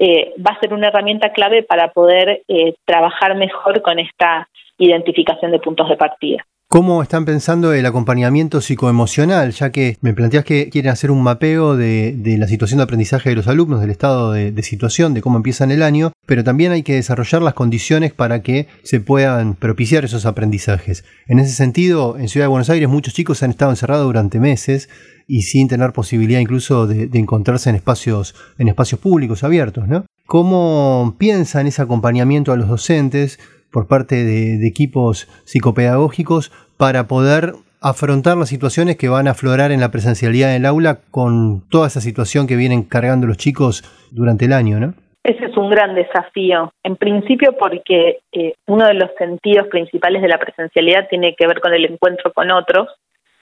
eh, 0.00 0.32
va 0.38 0.52
a 0.56 0.60
ser 0.60 0.72
una 0.72 0.88
herramienta 0.88 1.30
clave 1.30 1.62
para 1.62 1.92
poder 1.92 2.42
eh, 2.48 2.74
trabajar 2.86 3.36
mejor 3.36 3.82
con 3.82 3.98
esta 3.98 4.48
identificación 4.78 5.52
de 5.52 5.58
puntos 5.58 5.90
de 5.90 5.96
partida. 5.96 6.42
¿Cómo 6.72 7.02
están 7.02 7.24
pensando 7.24 7.72
el 7.72 7.84
acompañamiento 7.84 8.60
psicoemocional? 8.60 9.50
Ya 9.50 9.70
que 9.72 9.96
me 10.02 10.14
planteas 10.14 10.44
que 10.44 10.70
quieren 10.70 10.92
hacer 10.92 11.10
un 11.10 11.20
mapeo 11.20 11.76
de, 11.76 12.14
la 12.38 12.46
situación 12.46 12.78
de 12.78 12.84
aprendizaje 12.84 13.28
de 13.28 13.34
los 13.34 13.48
alumnos, 13.48 13.80
del 13.80 13.90
estado 13.90 14.30
de, 14.30 14.62
situación, 14.62 15.12
de 15.12 15.20
cómo 15.20 15.36
empiezan 15.36 15.72
el 15.72 15.82
año, 15.82 16.12
pero 16.26 16.44
también 16.44 16.70
hay 16.70 16.84
que 16.84 16.94
desarrollar 16.94 17.42
las 17.42 17.54
condiciones 17.54 18.12
para 18.12 18.42
que 18.42 18.68
se 18.84 19.00
puedan 19.00 19.56
propiciar 19.56 20.04
esos 20.04 20.26
aprendizajes. 20.26 21.04
En 21.26 21.40
ese 21.40 21.52
sentido, 21.52 22.16
en 22.16 22.28
Ciudad 22.28 22.44
de 22.44 22.50
Buenos 22.50 22.70
Aires 22.70 22.88
muchos 22.88 23.14
chicos 23.14 23.42
han 23.42 23.50
estado 23.50 23.72
encerrados 23.72 24.06
durante 24.06 24.38
meses 24.38 24.88
y 25.26 25.42
sin 25.42 25.68
tener 25.68 25.92
posibilidad 25.92 26.40
incluso 26.40 26.86
de, 26.86 27.08
encontrarse 27.18 27.70
en 27.70 27.76
espacios, 27.76 28.34
en 28.58 28.68
espacios 28.68 29.00
públicos 29.00 29.44
abiertos, 29.44 29.88
¿no? 29.88 30.04
¿Cómo 30.26 31.16
piensan 31.18 31.66
ese 31.66 31.82
acompañamiento 31.82 32.52
a 32.52 32.56
los 32.56 32.68
docentes? 32.68 33.38
por 33.72 33.88
parte 33.88 34.24
de, 34.24 34.66
equipos 34.66 35.26
psicopedagógicos 35.44 36.50
para 36.76 37.06
poder 37.06 37.52
afrontar 37.80 38.36
las 38.36 38.48
situaciones 38.48 38.96
que 38.96 39.08
van 39.08 39.26
a 39.26 39.30
aflorar 39.30 39.72
en 39.72 39.80
la 39.80 39.90
presencialidad 39.90 40.52
del 40.52 40.66
aula 40.66 41.00
con 41.10 41.62
toda 41.70 41.86
esa 41.86 42.00
situación 42.00 42.46
que 42.46 42.56
vienen 42.56 42.82
cargando 42.82 43.26
los 43.26 43.38
chicos 43.38 43.82
durante 44.10 44.44
el 44.44 44.52
año, 44.52 44.80
¿no? 44.80 44.94
Ese 45.22 45.46
es 45.46 45.56
un 45.56 45.68
gran 45.68 45.94
desafío, 45.94 46.72
en 46.82 46.96
principio 46.96 47.54
porque 47.58 48.20
eh, 48.32 48.54
uno 48.66 48.86
de 48.86 48.94
los 48.94 49.10
sentidos 49.18 49.66
principales 49.68 50.22
de 50.22 50.28
la 50.28 50.38
presencialidad 50.38 51.08
tiene 51.08 51.34
que 51.36 51.46
ver 51.46 51.60
con 51.60 51.74
el 51.74 51.84
encuentro 51.84 52.32
con 52.32 52.50
otros 52.50 52.88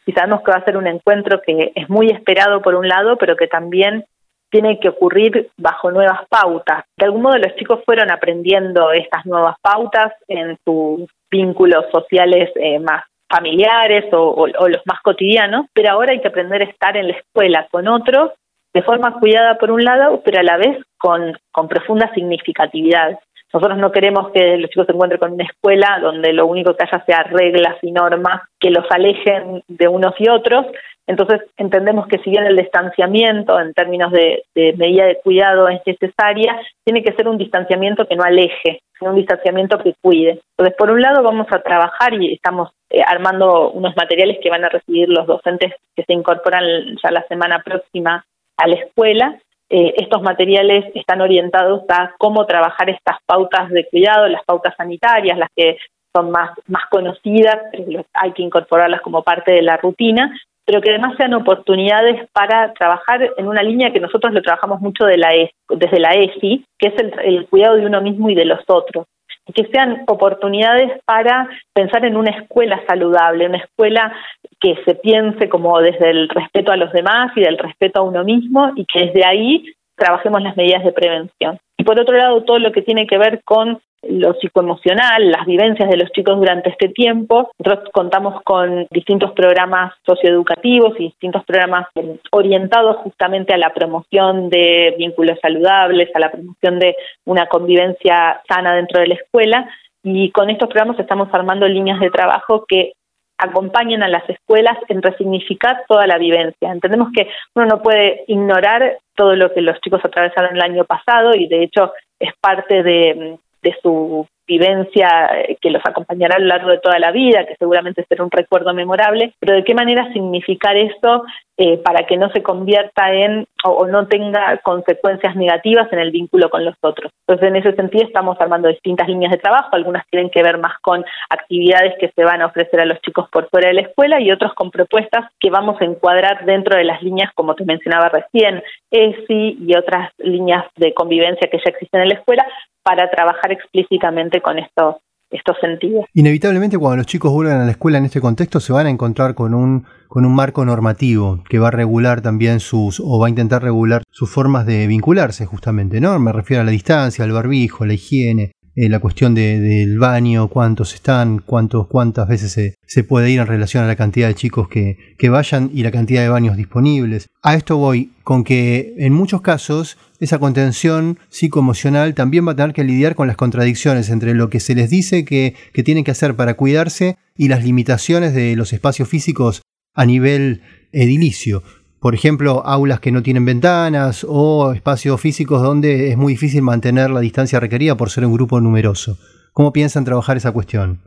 y 0.09 0.13
sabemos 0.13 0.41
que 0.41 0.53
va 0.53 0.57
a 0.57 0.65
ser 0.65 0.79
un 0.79 0.87
encuentro 0.87 1.43
que 1.43 1.71
es 1.75 1.91
muy 1.91 2.09
esperado 2.09 2.63
por 2.63 2.75
un 2.75 2.89
lado, 2.89 3.19
pero 3.19 3.37
que 3.37 3.47
también 3.47 4.07
tiene 4.51 4.81
que 4.81 4.89
ocurrir 4.89 5.51
bajo 5.59 5.91
nuevas 5.91 6.21
pautas. 6.31 6.87
De 6.97 7.05
algún 7.05 7.21
modo 7.21 7.37
los 7.37 7.55
chicos 7.57 7.81
fueron 7.85 8.11
aprendiendo 8.11 8.91
estas 8.93 9.27
nuevas 9.27 9.57
pautas 9.61 10.15
en 10.27 10.57
sus 10.65 11.11
vínculos 11.31 11.85
sociales 11.93 12.49
eh, 12.55 12.79
más 12.79 13.05
familiares 13.29 14.07
o, 14.13 14.47
los 14.47 14.81
más 14.87 15.03
cotidianos, 15.03 15.67
pero 15.75 15.91
ahora 15.91 16.13
hay 16.13 16.23
que 16.23 16.29
aprender 16.29 16.63
a 16.63 16.71
estar 16.71 16.97
en 16.97 17.09
la 17.09 17.13
escuela 17.13 17.69
con 17.71 17.87
otros 17.87 18.31
de 18.73 18.83
forma 18.83 19.21
cuidada 19.21 19.59
por 19.59 19.71
un 19.71 19.85
lado, 19.85 20.23
pero 20.25 20.41
a 20.41 20.43
la 20.43 20.57
vez 20.57 20.79
con, 20.97 21.37
con 21.53 21.69
profunda 21.69 22.11
significatividad. 22.15 23.19
Nosotros 23.53 23.79
no 23.79 23.93
queremos 23.93 24.31
que 24.33 24.59
los 24.59 24.71
chicos 24.71 24.87
se 24.87 24.93
encuentren 24.93 25.19
con 25.19 25.33
una 25.33 25.45
escuela 25.45 25.99
donde 26.03 26.33
lo 26.33 26.47
único 26.47 26.75
que 26.75 26.85
haya 26.85 27.05
sea 27.05 27.23
reglas 27.25 27.77
y 27.83 27.93
normas 27.93 28.43
que 28.61 28.71
los 28.71 28.85
alejen 28.91 29.63
de 29.69 29.89
unos 29.89 30.15
y 30.19 30.29
otros. 30.29 30.67
Entonces 31.07 31.41
entendemos 31.57 32.07
que 32.07 32.19
si 32.19 32.31
bien 32.31 32.45
el 32.45 32.57
distanciamiento 32.57 33.59
en 33.59 33.73
términos 33.73 34.13
de, 34.13 34.45
medida 34.77 35.07
de 35.07 35.19
cuidado 35.25 35.67
es 35.69 35.81
necesaria, 35.87 36.61
tiene 36.85 37.03
que 37.03 37.15
ser 37.15 37.27
un 37.27 37.39
distanciamiento 37.39 38.07
que 38.07 38.17
no 38.17 38.25
aleje, 38.25 38.83
sino 38.99 39.13
un 39.13 39.17
distanciamiento 39.17 39.79
que 39.79 39.95
cuide. 40.03 40.43
Entonces, 40.53 40.77
por 40.77 40.91
un 40.91 41.01
lado 41.01 41.23
vamos 41.23 41.47
a 41.51 41.63
trabajar 41.63 42.13
y 42.13 42.35
estamos 42.35 42.73
eh, 42.91 43.01
armando 43.07 43.71
unos 43.71 43.97
materiales 43.97 44.39
que 44.43 44.51
van 44.51 44.65
a 44.65 44.69
recibir 44.69 45.09
los 45.09 45.27
docentes 45.27 45.73
que 45.97 46.05
se 46.05 46.13
incorporan 46.13 46.65
ya 47.03 47.11
la 47.11 47.27
semana 47.29 47.63
próxima 47.65 48.27
a 48.59 48.69
la 48.69 48.75
escuela 48.75 49.39
eh, 49.71 49.95
estos 49.99 50.23
materiales 50.23 50.87
están 50.95 51.21
orientados 51.21 51.83
a 51.89 52.15
cómo 52.19 52.47
trabajar 52.47 52.89
estas 52.89 53.17
pautas 53.27 53.71
de 53.71 53.87
cuidado, 53.89 54.27
las 54.29 54.45
pautas 54.45 54.75
sanitarias, 54.77 55.39
las 55.39 55.51
que 55.55 55.77
son 56.15 56.31
más, 56.31 56.51
más 56.67 56.85
conocidas, 56.91 57.59
pero 57.71 58.05
hay 58.15 58.33
que 58.33 58.43
incorporarlas 58.43 59.03
como 59.03 59.23
parte 59.23 59.53
de 59.53 59.63
la 59.63 59.77
rutina, 59.77 60.35
pero 60.65 60.81
que 60.81 60.91
además 60.91 61.17
sean 61.17 61.35
oportunidades 61.35 62.29
para 62.33 62.73
trabajar 62.73 63.35
en 63.37 63.47
una 63.47 63.63
línea 63.63 63.93
que 63.93 64.01
nosotros 64.01 64.33
lo 64.33 64.43
trabajamos 64.43 64.81
mucho 64.81 65.05
de 65.05 65.19
la 65.19 65.35
e, 65.35 65.53
desde 65.69 66.01
la 66.01 66.13
ESI, 66.13 66.65
que 66.79 66.89
es 66.89 66.95
el 67.25 67.47
cuidado 67.49 67.77
de 67.77 67.87
uno 67.87 68.01
mismo 68.01 68.31
y 68.31 68.35
de 68.35 68.47
los 68.47 68.61
otros 68.69 69.07
que 69.55 69.67
sean 69.67 70.05
oportunidades 70.07 71.01
para 71.05 71.49
pensar 71.73 72.05
en 72.05 72.17
una 72.17 72.31
escuela 72.31 72.81
saludable, 72.87 73.47
una 73.47 73.59
escuela 73.59 74.13
que 74.61 74.77
se 74.85 74.95
piense 74.95 75.49
como 75.49 75.81
desde 75.81 76.11
el 76.11 76.29
respeto 76.29 76.73
a 76.73 76.77
los 76.77 76.93
demás 76.93 77.33
y 77.37 77.41
del 77.41 77.59
respeto 77.59 78.01
a 78.01 78.05
uno 78.05 78.25
mismo 78.25 78.73
y 78.77 78.85
que 78.85 79.07
desde 79.07 79.27
ahí 79.27 79.65
trabajemos 79.97 80.43
las 80.43 80.57
medidas 80.57 80.85
de 80.85 80.93
prevención. 80.93 81.59
Por 81.89 81.99
otro 81.99 82.19
lado, 82.19 82.43
todo 82.43 82.59
lo 82.59 82.71
que 82.71 82.83
tiene 82.83 83.07
que 83.07 83.17
ver 83.17 83.41
con 83.45 83.81
lo 84.03 84.35
psicoemocional, 84.35 85.31
las 85.31 85.47
vivencias 85.47 85.89
de 85.89 85.97
los 85.97 86.11
chicos 86.13 86.37
durante 86.37 86.69
este 86.69 86.91
tiempo. 86.91 87.51
Nosotros 87.59 87.89
contamos 87.95 88.43
con 88.43 88.87
distintos 88.91 89.33
programas 89.33 89.95
socioeducativos 90.05 91.01
y 91.01 91.05
distintos 91.05 91.47
programas 91.47 91.87
orientados 92.31 92.97
justamente 92.99 93.55
a 93.55 93.57
la 93.57 93.73
promoción 93.73 94.51
de 94.51 94.97
vínculos 94.99 95.39
saludables, 95.41 96.15
a 96.15 96.19
la 96.19 96.31
promoción 96.31 96.79
de 96.79 96.95
una 97.25 97.47
convivencia 97.47 98.43
sana 98.47 98.75
dentro 98.75 99.01
de 99.01 99.07
la 99.07 99.15
escuela. 99.15 99.67
y 100.05 100.31
con 100.31 100.51
estos 100.51 100.69
programas 100.69 101.01
estamos 101.01 101.29
armando 101.33 101.67
líneas 101.67 102.01
de 102.01 102.11
trabajo 102.11 102.67
que 102.69 102.93
acompañen 103.39 104.03
a 104.03 104.09
las 104.09 104.29
escuelas 104.29 104.77
en 104.89 105.01
resignificar 105.01 105.85
toda 105.89 106.07
la 106.07 106.19
vivencia. 106.19 106.73
Entendemos 106.73 107.09
que 107.15 107.29
uno 107.55 107.67
no 107.67 107.83
puede 107.83 108.25
ignorar 108.27 108.99
todo 109.15 109.37
lo 109.37 109.53
que 109.55 109.61
los 109.61 109.81
chicos 109.81 110.05
atravesaron 110.05 110.57
el 110.57 110.63
año 110.63 110.85
pasado 110.85 111.35
y 111.35 111.49
de 111.49 111.63
hecho 111.63 111.93
es 112.19 112.33
parte 112.41 112.83
de, 112.83 113.39
de 113.63 113.77
su 113.81 114.27
vivencia 114.49 115.09
eh, 115.35 115.59
que 115.61 115.71
los 115.71 115.83
acompañará 115.85 116.37
a 116.37 116.41
lo 116.41 116.47
largo 116.47 116.71
de 116.71 116.79
toda 116.79 116.99
la 116.99 117.13
vida, 117.13 117.47
que 117.47 117.55
seguramente 117.57 118.05
será 118.09 118.25
un 118.25 118.31
recuerdo 118.31 118.75
memorable, 118.75 119.35
pero 119.39 119.55
de 119.55 119.63
qué 119.63 119.75
manera 119.75 120.11
significar 120.13 120.77
esto 120.77 121.25
eh, 121.61 121.77
para 121.79 122.07
que 122.07 122.17
no 122.17 122.31
se 122.31 122.41
convierta 122.43 123.13
en 123.13 123.47
o, 123.65 123.87
no 123.87 124.07
tenga 124.07 124.59
consecuencias 124.59 125.35
negativas 125.35 125.93
en 125.93 125.99
el 125.99 126.13
vínculo 126.13 126.49
con 126.51 126.65
los 126.65 126.77
otros. 126.81 127.11
Entonces, 127.27 127.49
en 127.49 127.57
ese 127.57 127.75
sentido, 127.75 128.07
estamos 128.07 128.41
armando 128.41 128.69
distintas 128.69 129.09
líneas 129.09 129.33
de 129.33 129.39
trabajo, 129.39 129.71
algunas 129.73 130.07
tienen 130.09 130.31
que 130.31 130.43
ver 130.43 130.59
más 130.59 130.79
con 130.81 131.05
actividades 131.29 131.95
que 131.99 132.13
se 132.15 132.25
van 132.25 132.43
a 132.43 132.47
ofrecer 132.47 132.81
a 132.81 132.87
los 132.87 133.01
chicos 133.01 133.29
por 133.31 133.51
fuera 133.51 133.69
de 133.69 133.75
la 133.75 133.81
escuela 133.83 134.21
y 134.21 134.31
otros 134.31 134.55
con 134.55 134.71
propuestas 134.71 135.33
que 135.41 135.51
vamos 135.51 135.81
a 135.81 135.85
encuadrar 135.85 136.45
dentro 136.45 136.77
de 136.77 136.85
las 136.85 137.03
líneas, 137.03 137.33
como 137.35 137.57
te 137.57 137.65
mencionaba 137.65 138.09
recién, 138.09 138.63
ESI 138.93 139.59
y 139.61 139.77
otras 139.77 140.13
líneas 140.19 140.65
de 140.77 140.95
convivencia 140.95 141.51
que 141.51 141.59
ya 141.59 141.73
existen 141.73 142.03
en 142.03 142.09
la 142.11 142.15
escuela, 142.15 142.47
para 142.89 143.11
trabajar 143.11 143.53
explícitamente 143.53 144.38
con 144.41 144.59
estos 144.59 145.57
sentidos. 145.61 146.05
Inevitablemente 146.15 146.79
cuando 146.79 146.99
los 146.99 147.07
chicos 147.07 147.33
vuelvan 147.33 147.61
a 147.61 147.65
la 147.65 147.71
escuela 147.73 147.99
en 147.99 148.07
este 148.07 148.21
contexto 148.21 148.61
se 148.61 148.73
van 148.73 148.87
a 148.87 148.91
encontrar 148.91 149.35
con 149.35 149.55
un 149.55 149.87
con 150.09 150.25
un 150.25 150.35
marco 150.35 150.65
normativo 150.65 151.45
que 151.49 151.59
va 151.59 151.69
a 151.69 151.71
regular 151.71 152.23
también 152.23 152.61
sus 152.61 152.99
o 152.99 153.19
va 153.19 153.27
a 153.27 153.31
intentar 153.31 153.63
regular 153.63 154.03
sus 154.11 154.31
formas 154.31 154.65
de 154.65 154.87
vincularse 154.87 155.45
justamente, 155.45 156.01
¿no? 156.01 156.19
Me 156.19 156.33
refiero 156.33 156.63
a 156.63 156.65
la 156.65 156.71
distancia, 156.71 157.25
al 157.25 157.33
barbijo, 157.33 157.85
la 157.85 157.93
higiene, 157.93 158.53
eh, 158.81 158.89
la 158.89 159.01
cuestión 159.01 159.35
del 159.35 159.99
baño, 159.99 160.47
cuántos 160.47 160.95
están, 160.95 161.41
cuántos, 161.41 161.89
cuántas 161.89 162.29
veces 162.29 162.77
se, 162.87 163.05
puede 163.05 163.29
ir 163.29 163.41
en 163.41 163.49
relación 163.49 163.83
a 163.83 163.89
la 163.89 163.97
cantidad 163.97 164.29
de 164.29 164.37
chicos 164.37 164.69
que, 164.69 164.97
que 165.19 165.29
vayan 165.29 165.71
y 165.75 165.83
la 165.83 165.91
cantidad 165.91 166.23
de 166.23 166.29
baños 166.29 166.57
disponibles. 166.57 167.27
A 167.43 167.57
esto 167.57 167.77
voy 167.77 168.13
con 168.23 168.45
que 168.45 168.95
en 168.99 169.13
muchos 169.13 169.41
casos 169.43 169.99
esa 170.21 170.39
contención 170.39 171.19
psicoemocional 171.29 172.15
también 172.15 172.47
va 172.47 172.53
a 172.53 172.57
tener 172.57 172.73
que 172.73 172.85
lidiar 172.85 173.15
con 173.15 173.29
las 173.29 173.37
contradicciones 173.37 174.11
entre 174.11 174.35
lo 174.35 174.51
que 174.51 174.61
se 174.61 174.75
les 174.75 174.91
dice 174.91 175.25
que, 175.25 175.55
que 175.73 175.83
tienen 175.83 176.05
que 176.05 176.11
hacer 176.11 176.35
para 176.35 176.55
cuidarse 176.55 177.17
y 177.37 177.49
las 177.49 177.65
limitaciones 177.65 178.35
de 178.35 178.57
los 178.57 178.73
espacios 178.73 179.09
físicos 179.09 179.63
a 179.95 180.05
nivel 180.05 180.63
edilicio 180.93 181.63
por 182.01 182.15
ejemplo, 182.15 182.63
aulas 182.65 183.01
que 183.01 183.11
no 183.11 183.23
tienen 183.23 183.45
ventanas 183.45 184.25
o 184.29 184.73
espacios 184.73 185.21
físicos 185.21 185.63
donde 185.63 186.11
es 186.11 186.17
muy 186.17 186.35
difícil 186.35 186.63
mantener 186.63 187.11
la 187.11 187.21
distancia 187.21 187.59
requerida 187.59 187.97
por 187.97 188.11
ser 188.11 188.25
un 188.25 188.33
grupo 188.33 188.61
numeroso. 188.61 189.17
¿Cómo 189.53 189.73
piensan 189.73 190.05
trabajar 190.05 190.37
esa 190.37 190.53
cuestión? 190.53 191.01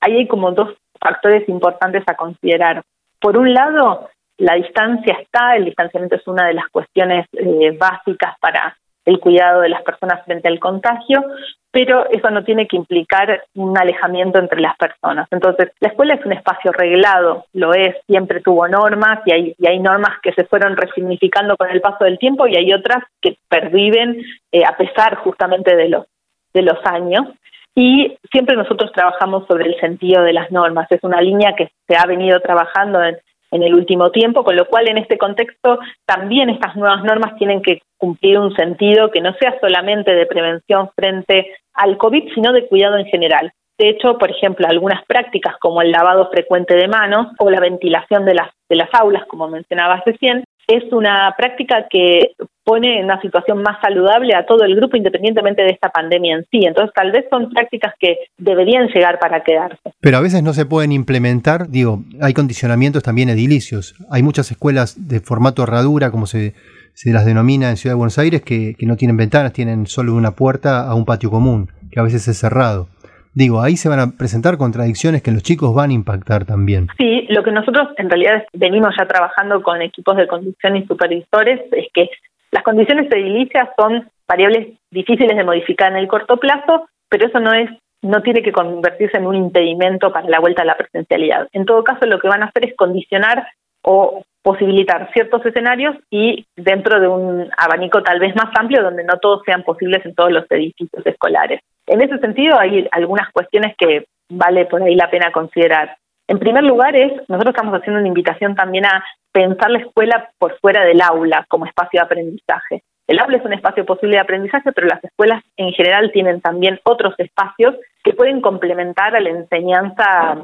Ahí 0.00 0.16
hay 0.16 0.28
como 0.28 0.52
dos 0.52 0.74
factores 1.00 1.48
importantes 1.48 2.02
a 2.06 2.14
considerar. 2.16 2.82
Por 3.18 3.38
un 3.38 3.54
lado, 3.54 4.10
la 4.38 4.54
distancia 4.54 5.18
está, 5.20 5.56
el 5.56 5.64
distanciamiento 5.64 6.16
es 6.16 6.26
una 6.26 6.46
de 6.46 6.54
las 6.54 6.68
cuestiones 6.68 7.26
eh, 7.32 7.76
básicas 7.78 8.38
para 8.40 8.76
el 9.04 9.20
cuidado 9.20 9.60
de 9.60 9.68
las 9.68 9.82
personas 9.82 10.24
frente 10.24 10.48
al 10.48 10.58
contagio, 10.58 11.22
pero 11.70 12.08
eso 12.10 12.30
no 12.30 12.44
tiene 12.44 12.66
que 12.66 12.76
implicar 12.76 13.42
un 13.54 13.76
alejamiento 13.76 14.38
entre 14.38 14.60
las 14.60 14.76
personas. 14.76 15.28
Entonces, 15.30 15.72
la 15.80 15.88
escuela 15.88 16.14
es 16.14 16.24
un 16.24 16.32
espacio 16.32 16.72
reglado, 16.72 17.46
lo 17.52 17.74
es, 17.74 17.96
siempre 18.06 18.40
tuvo 18.40 18.66
normas 18.68 19.20
y 19.26 19.34
hay, 19.34 19.54
y 19.58 19.66
hay 19.66 19.78
normas 19.78 20.18
que 20.22 20.32
se 20.32 20.44
fueron 20.44 20.76
resignificando 20.76 21.56
con 21.56 21.68
el 21.70 21.80
paso 21.80 22.04
del 22.04 22.18
tiempo 22.18 22.46
y 22.46 22.56
hay 22.56 22.72
otras 22.72 23.04
que 23.20 23.36
perviven 23.48 24.22
eh, 24.52 24.64
a 24.64 24.76
pesar 24.76 25.16
justamente 25.16 25.76
de 25.76 25.88
los, 25.88 26.06
de 26.54 26.62
los 26.62 26.78
años. 26.84 27.26
Y 27.74 28.16
siempre 28.30 28.56
nosotros 28.56 28.92
trabajamos 28.92 29.46
sobre 29.48 29.66
el 29.66 29.78
sentido 29.80 30.22
de 30.22 30.32
las 30.32 30.50
normas. 30.52 30.86
Es 30.90 31.02
una 31.02 31.20
línea 31.20 31.54
que 31.56 31.72
se 31.88 31.96
ha 31.96 32.06
venido 32.06 32.38
trabajando 32.38 33.02
en, 33.02 33.18
en 33.50 33.62
el 33.62 33.74
último 33.74 34.10
tiempo, 34.10 34.44
con 34.44 34.56
lo 34.56 34.66
cual 34.66 34.88
en 34.88 34.98
este 34.98 35.18
contexto 35.18 35.78
también 36.06 36.50
estas 36.50 36.76
nuevas 36.76 37.04
normas 37.04 37.36
tienen 37.36 37.62
que 37.62 37.82
cumplir 37.96 38.38
un 38.38 38.54
sentido 38.54 39.10
que 39.10 39.20
no 39.20 39.32
sea 39.34 39.58
solamente 39.60 40.14
de 40.14 40.26
prevención 40.26 40.90
frente 40.94 41.54
al 41.74 41.96
COVID, 41.96 42.32
sino 42.34 42.52
de 42.52 42.66
cuidado 42.66 42.98
en 42.98 43.06
general. 43.06 43.52
De 43.78 43.88
hecho, 43.88 44.18
por 44.18 44.30
ejemplo, 44.30 44.66
algunas 44.68 45.04
prácticas 45.06 45.56
como 45.60 45.82
el 45.82 45.90
lavado 45.90 46.30
frecuente 46.30 46.74
de 46.76 46.86
manos 46.86 47.28
o 47.38 47.50
la 47.50 47.60
ventilación 47.60 48.24
de 48.24 48.34
las, 48.34 48.50
de 48.68 48.76
las 48.76 48.88
aulas, 48.92 49.24
como 49.26 49.48
mencionabas 49.48 50.04
recién, 50.04 50.44
es 50.66 50.92
una 50.92 51.34
práctica 51.36 51.86
que 51.90 52.32
pone 52.64 52.98
en 52.98 53.04
una 53.04 53.20
situación 53.20 53.62
más 53.62 53.78
saludable 53.82 54.34
a 54.34 54.46
todo 54.46 54.64
el 54.64 54.74
grupo 54.74 54.96
independientemente 54.96 55.62
de 55.62 55.70
esta 55.70 55.90
pandemia 55.90 56.36
en 56.36 56.44
sí. 56.50 56.64
Entonces, 56.64 56.92
tal 56.94 57.12
vez 57.12 57.26
son 57.30 57.50
prácticas 57.50 57.94
que 58.00 58.16
deberían 58.38 58.88
llegar 58.88 59.18
para 59.18 59.42
quedarse. 59.42 59.78
Pero 60.00 60.16
a 60.16 60.20
veces 60.20 60.42
no 60.42 60.54
se 60.54 60.64
pueden 60.64 60.92
implementar, 60.92 61.68
digo, 61.68 62.02
hay 62.20 62.32
condicionamientos 62.32 63.02
también 63.02 63.28
edilicios. 63.28 63.94
Hay 64.10 64.22
muchas 64.22 64.50
escuelas 64.50 65.08
de 65.08 65.20
formato 65.20 65.62
herradura, 65.62 66.10
como 66.10 66.26
se, 66.26 66.54
se 66.94 67.12
las 67.12 67.26
denomina 67.26 67.68
en 67.68 67.76
Ciudad 67.76 67.94
de 67.94 67.98
Buenos 67.98 68.18
Aires, 68.18 68.40
que, 68.40 68.74
que 68.78 68.86
no 68.86 68.96
tienen 68.96 69.18
ventanas, 69.18 69.52
tienen 69.52 69.86
solo 69.86 70.14
una 70.14 70.34
puerta 70.34 70.88
a 70.88 70.94
un 70.94 71.04
patio 71.04 71.30
común, 71.30 71.68
que 71.90 72.00
a 72.00 72.02
veces 72.02 72.26
es 72.28 72.38
cerrado. 72.38 72.88
Digo, 73.34 73.60
ahí 73.60 73.76
se 73.76 73.88
van 73.88 73.98
a 73.98 74.12
presentar 74.16 74.56
contradicciones 74.56 75.22
que 75.22 75.32
los 75.32 75.42
chicos 75.42 75.74
van 75.74 75.90
a 75.90 75.94
impactar 75.94 76.44
también. 76.44 76.86
Sí, 76.98 77.26
lo 77.30 77.42
que 77.42 77.50
nosotros 77.50 77.88
en 77.96 78.08
realidad 78.08 78.44
venimos 78.52 78.94
ya 78.96 79.06
trabajando 79.06 79.60
con 79.62 79.82
equipos 79.82 80.16
de 80.16 80.28
conducción 80.28 80.76
y 80.76 80.86
supervisores 80.86 81.60
es 81.72 81.88
que 81.92 82.08
las 82.52 82.62
condiciones 82.62 83.10
edilicias 83.10 83.70
son 83.76 84.08
variables 84.28 84.78
difíciles 84.90 85.36
de 85.36 85.44
modificar 85.44 85.90
en 85.90 85.98
el 85.98 86.06
corto 86.06 86.36
plazo, 86.36 86.86
pero 87.08 87.26
eso 87.26 87.40
no 87.40 87.52
es 87.52 87.68
no 88.02 88.22
tiene 88.22 88.42
que 88.42 88.52
convertirse 88.52 89.16
en 89.16 89.26
un 89.26 89.34
impedimento 89.34 90.12
para 90.12 90.28
la 90.28 90.38
vuelta 90.38 90.62
a 90.62 90.66
la 90.66 90.76
presencialidad. 90.76 91.48
En 91.52 91.64
todo 91.64 91.82
caso, 91.82 92.04
lo 92.04 92.18
que 92.20 92.28
van 92.28 92.42
a 92.42 92.46
hacer 92.46 92.68
es 92.68 92.76
condicionar 92.76 93.48
o 93.82 94.22
posibilitar 94.42 95.10
ciertos 95.14 95.44
escenarios 95.46 95.96
y 96.10 96.46
dentro 96.54 97.00
de 97.00 97.08
un 97.08 97.48
abanico 97.56 98.02
tal 98.02 98.20
vez 98.20 98.36
más 98.36 98.54
amplio 98.60 98.82
donde 98.82 99.04
no 99.04 99.18
todos 99.20 99.40
sean 99.46 99.62
posibles 99.62 100.04
en 100.04 100.14
todos 100.14 100.30
los 100.30 100.44
edificios 100.50 101.04
escolares. 101.06 101.60
En 101.86 102.00
ese 102.00 102.18
sentido 102.18 102.58
hay 102.58 102.88
algunas 102.92 103.30
cuestiones 103.32 103.74
que 103.76 104.06
vale 104.30 104.66
por 104.66 104.82
ahí 104.82 104.94
la 104.94 105.10
pena 105.10 105.32
considerar. 105.32 105.96
En 106.26 106.38
primer 106.38 106.64
lugar 106.64 106.96
es, 106.96 107.12
nosotros 107.28 107.54
estamos 107.54 107.74
haciendo 107.74 108.00
una 108.00 108.08
invitación 108.08 108.54
también 108.54 108.86
a 108.86 109.04
pensar 109.32 109.70
la 109.70 109.80
escuela 109.80 110.30
por 110.38 110.58
fuera 110.60 110.84
del 110.84 111.02
aula 111.02 111.44
como 111.48 111.66
espacio 111.66 112.00
de 112.00 112.04
aprendizaje. 112.04 112.82
El 113.06 113.18
aula 113.18 113.36
es 113.36 113.44
un 113.44 113.52
espacio 113.52 113.84
posible 113.84 114.16
de 114.16 114.22
aprendizaje, 114.22 114.72
pero 114.72 114.86
las 114.86 115.04
escuelas 115.04 115.42
en 115.58 115.72
general 115.72 116.10
tienen 116.12 116.40
también 116.40 116.80
otros 116.84 117.14
espacios 117.18 117.74
que 118.02 118.14
pueden 118.14 118.40
complementar 118.40 119.14
a 119.14 119.20
la 119.20 119.28
enseñanza 119.28 120.36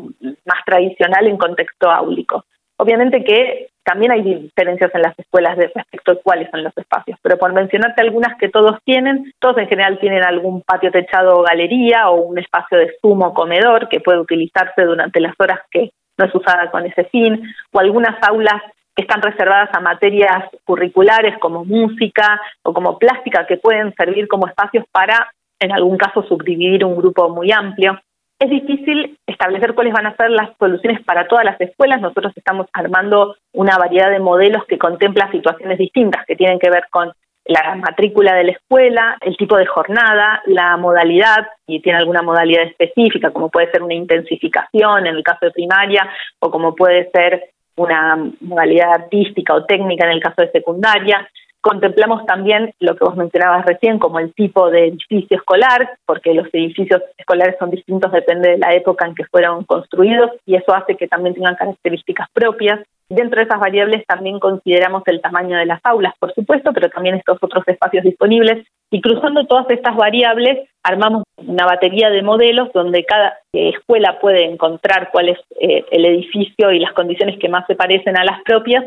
más 0.44 0.64
tradicional 0.66 1.26
en 1.26 1.38
contexto 1.38 1.90
áulico. 1.90 2.44
Obviamente 2.76 3.24
que 3.24 3.69
también 3.84 4.12
hay 4.12 4.22
diferencias 4.22 4.94
en 4.94 5.02
las 5.02 5.18
escuelas 5.18 5.56
de 5.56 5.70
respecto 5.74 6.12
a 6.12 6.22
cuáles 6.22 6.50
son 6.50 6.62
los 6.62 6.76
espacios, 6.76 7.18
pero 7.22 7.38
por 7.38 7.52
mencionarte 7.52 8.02
algunas 8.02 8.36
que 8.38 8.48
todos 8.48 8.78
tienen, 8.84 9.32
todos 9.38 9.58
en 9.58 9.68
general 9.68 9.98
tienen 9.98 10.22
algún 10.22 10.62
patio 10.62 10.90
techado 10.90 11.38
o 11.38 11.42
galería 11.42 12.08
o 12.10 12.22
un 12.22 12.38
espacio 12.38 12.78
de 12.78 12.94
sumo 13.00 13.34
comedor 13.34 13.88
que 13.88 14.00
puede 14.00 14.20
utilizarse 14.20 14.82
durante 14.82 15.20
las 15.20 15.34
horas 15.38 15.60
que 15.70 15.90
no 16.18 16.26
es 16.26 16.34
usada 16.34 16.70
con 16.70 16.84
ese 16.84 17.04
fin, 17.04 17.42
o 17.72 17.80
algunas 17.80 18.16
aulas 18.28 18.62
que 18.94 19.02
están 19.02 19.22
reservadas 19.22 19.70
a 19.72 19.80
materias 19.80 20.44
curriculares 20.64 21.38
como 21.38 21.64
música 21.64 22.40
o 22.62 22.72
como 22.72 22.98
plástica 22.98 23.46
que 23.46 23.56
pueden 23.56 23.94
servir 23.94 24.28
como 24.28 24.46
espacios 24.46 24.84
para, 24.92 25.32
en 25.58 25.72
algún 25.72 25.96
caso, 25.96 26.22
subdividir 26.22 26.84
un 26.84 26.96
grupo 26.96 27.28
muy 27.30 27.50
amplio. 27.52 27.98
Es 28.40 28.48
difícil 28.48 29.18
establecer 29.26 29.74
cuáles 29.74 29.92
van 29.92 30.06
a 30.06 30.16
ser 30.16 30.30
las 30.30 30.56
soluciones 30.58 31.04
para 31.04 31.28
todas 31.28 31.44
las 31.44 31.60
escuelas. 31.60 32.00
Nosotros 32.00 32.32
estamos 32.34 32.66
armando 32.72 33.36
una 33.52 33.76
variedad 33.76 34.10
de 34.10 34.18
modelos 34.18 34.64
que 34.64 34.78
contempla 34.78 35.30
situaciones 35.30 35.76
distintas 35.76 36.24
que 36.24 36.36
tienen 36.36 36.58
que 36.58 36.70
ver 36.70 36.84
con 36.90 37.12
la 37.44 37.74
matrícula 37.74 38.34
de 38.34 38.44
la 38.44 38.52
escuela, 38.52 39.18
el 39.20 39.36
tipo 39.36 39.58
de 39.58 39.66
jornada, 39.66 40.40
la 40.46 40.78
modalidad, 40.78 41.48
y 41.66 41.80
tiene 41.80 41.98
alguna 41.98 42.22
modalidad 42.22 42.62
específica, 42.62 43.30
como 43.30 43.50
puede 43.50 43.70
ser 43.72 43.82
una 43.82 43.94
intensificación 43.94 45.06
en 45.06 45.16
el 45.16 45.22
caso 45.22 45.46
de 45.46 45.52
primaria, 45.52 46.08
o 46.38 46.50
como 46.50 46.74
puede 46.74 47.10
ser 47.10 47.50
una 47.76 48.16
modalidad 48.40 48.92
artística 48.92 49.54
o 49.54 49.64
técnica 49.64 50.06
en 50.06 50.12
el 50.12 50.20
caso 50.20 50.42
de 50.42 50.50
secundaria. 50.50 51.28
Contemplamos 51.62 52.24
también 52.24 52.72
lo 52.80 52.96
que 52.96 53.04
vos 53.04 53.16
mencionabas 53.16 53.66
recién 53.66 53.98
como 53.98 54.18
el 54.18 54.32
tipo 54.32 54.70
de 54.70 54.88
edificio 54.88 55.36
escolar, 55.36 55.90
porque 56.06 56.32
los 56.32 56.46
edificios 56.54 57.02
escolares 57.18 57.56
son 57.58 57.70
distintos, 57.70 58.10
depende 58.12 58.52
de 58.52 58.58
la 58.58 58.74
época 58.74 59.06
en 59.06 59.14
que 59.14 59.26
fueron 59.26 59.64
construidos 59.64 60.30
y 60.46 60.54
eso 60.56 60.74
hace 60.74 60.96
que 60.96 61.06
también 61.06 61.34
tengan 61.34 61.56
características 61.56 62.28
propias. 62.32 62.80
Dentro 63.10 63.40
de 63.40 63.44
esas 63.44 63.60
variables 63.60 64.06
también 64.06 64.38
consideramos 64.38 65.02
el 65.06 65.20
tamaño 65.20 65.58
de 65.58 65.66
las 65.66 65.80
aulas, 65.84 66.14
por 66.18 66.32
supuesto, 66.32 66.72
pero 66.72 66.88
también 66.88 67.16
estos 67.16 67.36
otros 67.42 67.66
espacios 67.66 68.04
disponibles. 68.04 68.66
Y 68.90 69.02
cruzando 69.02 69.46
todas 69.46 69.68
estas 69.68 69.96
variables, 69.96 70.66
armamos 70.82 71.24
una 71.36 71.66
batería 71.66 72.08
de 72.08 72.22
modelos 72.22 72.72
donde 72.72 73.04
cada 73.04 73.38
escuela 73.52 74.18
puede 74.18 74.44
encontrar 74.44 75.10
cuál 75.12 75.28
es 75.28 75.38
eh, 75.60 75.84
el 75.90 76.06
edificio 76.06 76.72
y 76.72 76.78
las 76.78 76.94
condiciones 76.94 77.38
que 77.38 77.50
más 77.50 77.66
se 77.66 77.74
parecen 77.74 78.16
a 78.16 78.24
las 78.24 78.40
propias 78.44 78.84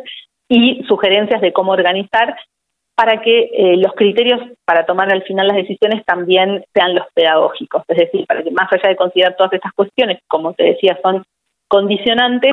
y 0.49 0.83
sugerencias 0.87 1.41
de 1.41 1.53
cómo 1.53 1.73
organizar 1.73 2.35
para 2.95 3.21
que 3.21 3.49
eh, 3.51 3.77
los 3.77 3.93
criterios 3.93 4.39
para 4.65 4.85
tomar 4.85 5.11
al 5.11 5.23
final 5.23 5.47
las 5.47 5.57
decisiones 5.57 6.05
también 6.05 6.63
sean 6.73 6.95
los 6.95 7.05
pedagógicos, 7.13 7.83
es 7.87 7.97
decir, 7.97 8.25
para 8.27 8.43
que 8.43 8.51
más 8.51 8.71
allá 8.71 8.89
de 8.89 8.95
considerar 8.95 9.35
todas 9.35 9.53
estas 9.53 9.73
cuestiones, 9.73 10.19
como 10.27 10.53
te 10.53 10.63
decía, 10.63 10.99
son 11.01 11.23
condicionantes, 11.67 12.51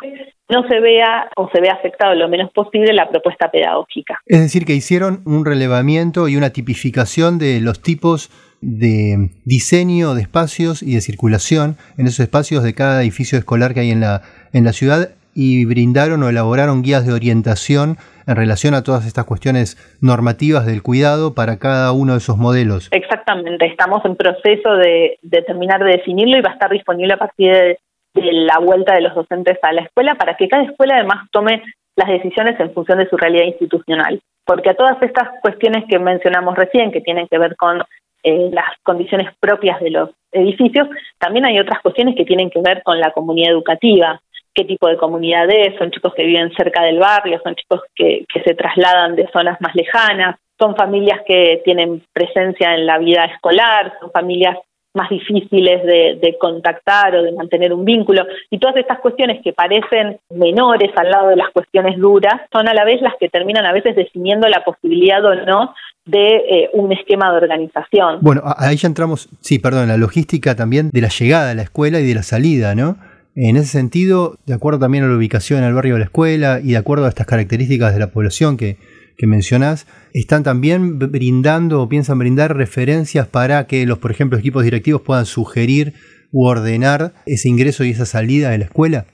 no 0.49 0.67
se 0.67 0.79
vea 0.79 1.29
o 1.37 1.47
se 1.53 1.61
vea 1.61 1.73
afectado 1.73 2.15
lo 2.15 2.27
menos 2.27 2.51
posible 2.51 2.91
la 2.91 3.07
propuesta 3.07 3.51
pedagógica. 3.51 4.19
Es 4.25 4.41
decir, 4.41 4.65
que 4.65 4.73
hicieron 4.73 5.21
un 5.25 5.45
relevamiento 5.45 6.27
y 6.27 6.37
una 6.37 6.49
tipificación 6.49 7.37
de 7.37 7.61
los 7.61 7.81
tipos 7.81 8.31
de 8.61 9.29
diseño 9.45 10.15
de 10.15 10.23
espacios 10.23 10.81
y 10.81 10.95
de 10.95 11.01
circulación 11.01 11.77
en 11.97 12.07
esos 12.07 12.21
espacios 12.21 12.63
de 12.63 12.73
cada 12.73 13.01
edificio 13.01 13.37
escolar 13.37 13.73
que 13.73 13.81
hay 13.81 13.91
en 13.91 14.01
la, 14.01 14.23
en 14.53 14.63
la 14.63 14.73
ciudad 14.73 15.11
y 15.33 15.65
brindaron 15.65 16.23
o 16.23 16.29
elaboraron 16.29 16.81
guías 16.81 17.05
de 17.05 17.13
orientación 17.13 17.97
en 18.27 18.35
relación 18.35 18.73
a 18.73 18.83
todas 18.83 19.05
estas 19.05 19.25
cuestiones 19.25 19.77
normativas 20.01 20.65
del 20.65 20.83
cuidado 20.83 21.33
para 21.33 21.57
cada 21.57 21.91
uno 21.91 22.13
de 22.13 22.19
esos 22.19 22.37
modelos. 22.37 22.89
Exactamente, 22.91 23.65
estamos 23.65 24.03
en 24.05 24.15
proceso 24.15 24.73
de, 24.75 25.19
terminar 25.45 25.83
de 25.83 25.91
definirlo 25.91 26.37
y 26.37 26.41
va 26.41 26.51
a 26.51 26.53
estar 26.53 26.69
disponible 26.69 27.13
a 27.13 27.17
partir 27.17 27.51
de, 27.51 27.79
la 28.13 28.59
vuelta 28.59 28.93
de 28.93 29.01
los 29.01 29.15
docentes 29.15 29.57
a 29.61 29.71
la 29.71 29.83
escuela 29.83 30.15
para 30.15 30.35
que 30.35 30.49
cada 30.49 30.63
escuela 30.63 30.95
además 30.95 31.29
tome 31.31 31.63
las 31.95 32.09
decisiones 32.09 32.59
en 32.59 32.73
función 32.73 32.99
de 32.99 33.07
su 33.07 33.15
realidad 33.15 33.45
institucional. 33.45 34.21
Porque 34.45 34.69
a 34.69 34.73
todas 34.73 35.01
estas 35.01 35.29
cuestiones 35.41 35.85
que 35.89 35.97
mencionamos 35.97 36.57
recién, 36.57 36.91
que 36.91 36.99
tienen 36.99 37.27
que 37.29 37.37
ver 37.37 37.55
con 37.55 37.81
eh, 38.23 38.49
las 38.51 38.65
condiciones 38.83 39.29
propias 39.39 39.79
de 39.79 39.91
los 39.91 40.09
edificios, 40.31 40.89
también 41.19 41.45
hay 41.45 41.59
otras 41.59 41.81
cuestiones 41.81 42.15
que 42.15 42.25
tienen 42.25 42.49
que 42.49 42.61
ver 42.61 42.83
con 42.83 42.99
la 42.99 43.11
comunidad 43.11 43.51
educativa, 43.51 44.19
qué 44.53 44.65
tipo 44.65 44.87
de 44.87 44.97
comunidad 44.97 45.49
es, 45.49 45.77
son 45.77 45.91
chicos 45.91 46.13
que 46.13 46.25
viven 46.25 46.51
cerca 46.53 46.83
del 46.83 46.99
barrio, 46.99 47.39
son 47.43 47.55
chicos 47.55 47.81
que, 47.95 48.25
que 48.31 48.41
se 48.43 48.53
trasladan 48.53 49.15
de 49.15 49.29
zonas 49.31 49.59
más 49.61 49.73
lejanas, 49.75 50.37
son 50.59 50.75
familias 50.75 51.21
que 51.25 51.61
tienen 51.63 52.03
presencia 52.13 52.75
en 52.75 52.85
la 52.85 52.99
vida 52.99 53.25
escolar, 53.25 53.93
son 53.99 54.11
familias 54.11 54.57
más 54.93 55.09
difíciles 55.09 55.83
de, 55.83 56.19
de, 56.21 56.37
contactar 56.37 57.15
o 57.15 57.23
de 57.23 57.31
mantener 57.31 57.73
un 57.73 57.85
vínculo. 57.85 58.25
Y 58.49 58.59
todas 58.59 58.75
estas 58.75 58.99
cuestiones 58.99 59.41
que 59.41 59.53
parecen 59.53 60.19
menores 60.29 60.91
al 60.97 61.09
lado 61.09 61.29
de 61.29 61.37
las 61.37 61.49
cuestiones 61.51 61.97
duras 61.97 62.41
son 62.51 62.67
a 62.67 62.73
la 62.73 62.83
vez 62.83 63.01
las 63.01 63.13
que 63.19 63.29
terminan 63.29 63.65
a 63.65 63.71
veces 63.71 63.95
definiendo 63.95 64.49
la 64.49 64.63
posibilidad 64.63 65.23
o 65.23 65.33
no 65.33 65.73
de 66.05 66.35
eh, 66.35 66.69
un 66.73 66.91
esquema 66.91 67.31
de 67.31 67.37
organización. 67.37 68.17
Bueno, 68.21 68.41
ahí 68.57 68.75
ya 68.75 68.87
entramos, 68.87 69.29
sí, 69.39 69.59
perdón, 69.59 69.87
la 69.87 69.97
logística 69.97 70.55
también 70.55 70.89
de 70.91 71.01
la 71.01 71.09
llegada 71.09 71.51
a 71.51 71.55
la 71.55 71.61
escuela 71.61 71.99
y 71.99 72.07
de 72.07 72.15
la 72.15 72.23
salida, 72.23 72.75
¿no? 72.75 72.97
En 73.35 73.55
ese 73.55 73.67
sentido, 73.67 74.35
de 74.45 74.53
acuerdo 74.53 74.79
también 74.79 75.03
a 75.03 75.07
la 75.07 75.15
ubicación 75.15 75.63
el 75.63 75.73
barrio 75.73 75.93
de 75.93 75.99
la 75.99 76.05
escuela 76.05 76.59
y 76.61 76.71
de 76.71 76.77
acuerdo 76.77 77.05
a 77.05 77.09
estas 77.09 77.27
características 77.27 77.93
de 77.93 77.99
la 77.99 78.11
población 78.11 78.57
que, 78.57 78.77
que 79.17 79.27
mencionás, 79.27 79.87
están 80.13 80.43
también 80.43 80.99
brindando 80.99 81.81
o 81.81 81.87
piensan 81.87 82.19
brindar 82.19 82.57
referencias 82.57 83.27
para 83.27 83.67
que 83.67 83.85
los, 83.85 83.99
por 83.99 84.11
ejemplo, 84.11 84.37
equipos 84.37 84.63
directivos 84.63 85.01
puedan 85.01 85.25
sugerir 85.25 85.93
u 86.31 86.45
ordenar 86.45 87.11
ese 87.25 87.49
ingreso 87.49 87.83
y 87.83 87.91
esa 87.91 88.05
salida 88.05 88.49
de 88.49 88.59
la 88.59 88.65
escuela? 88.65 89.05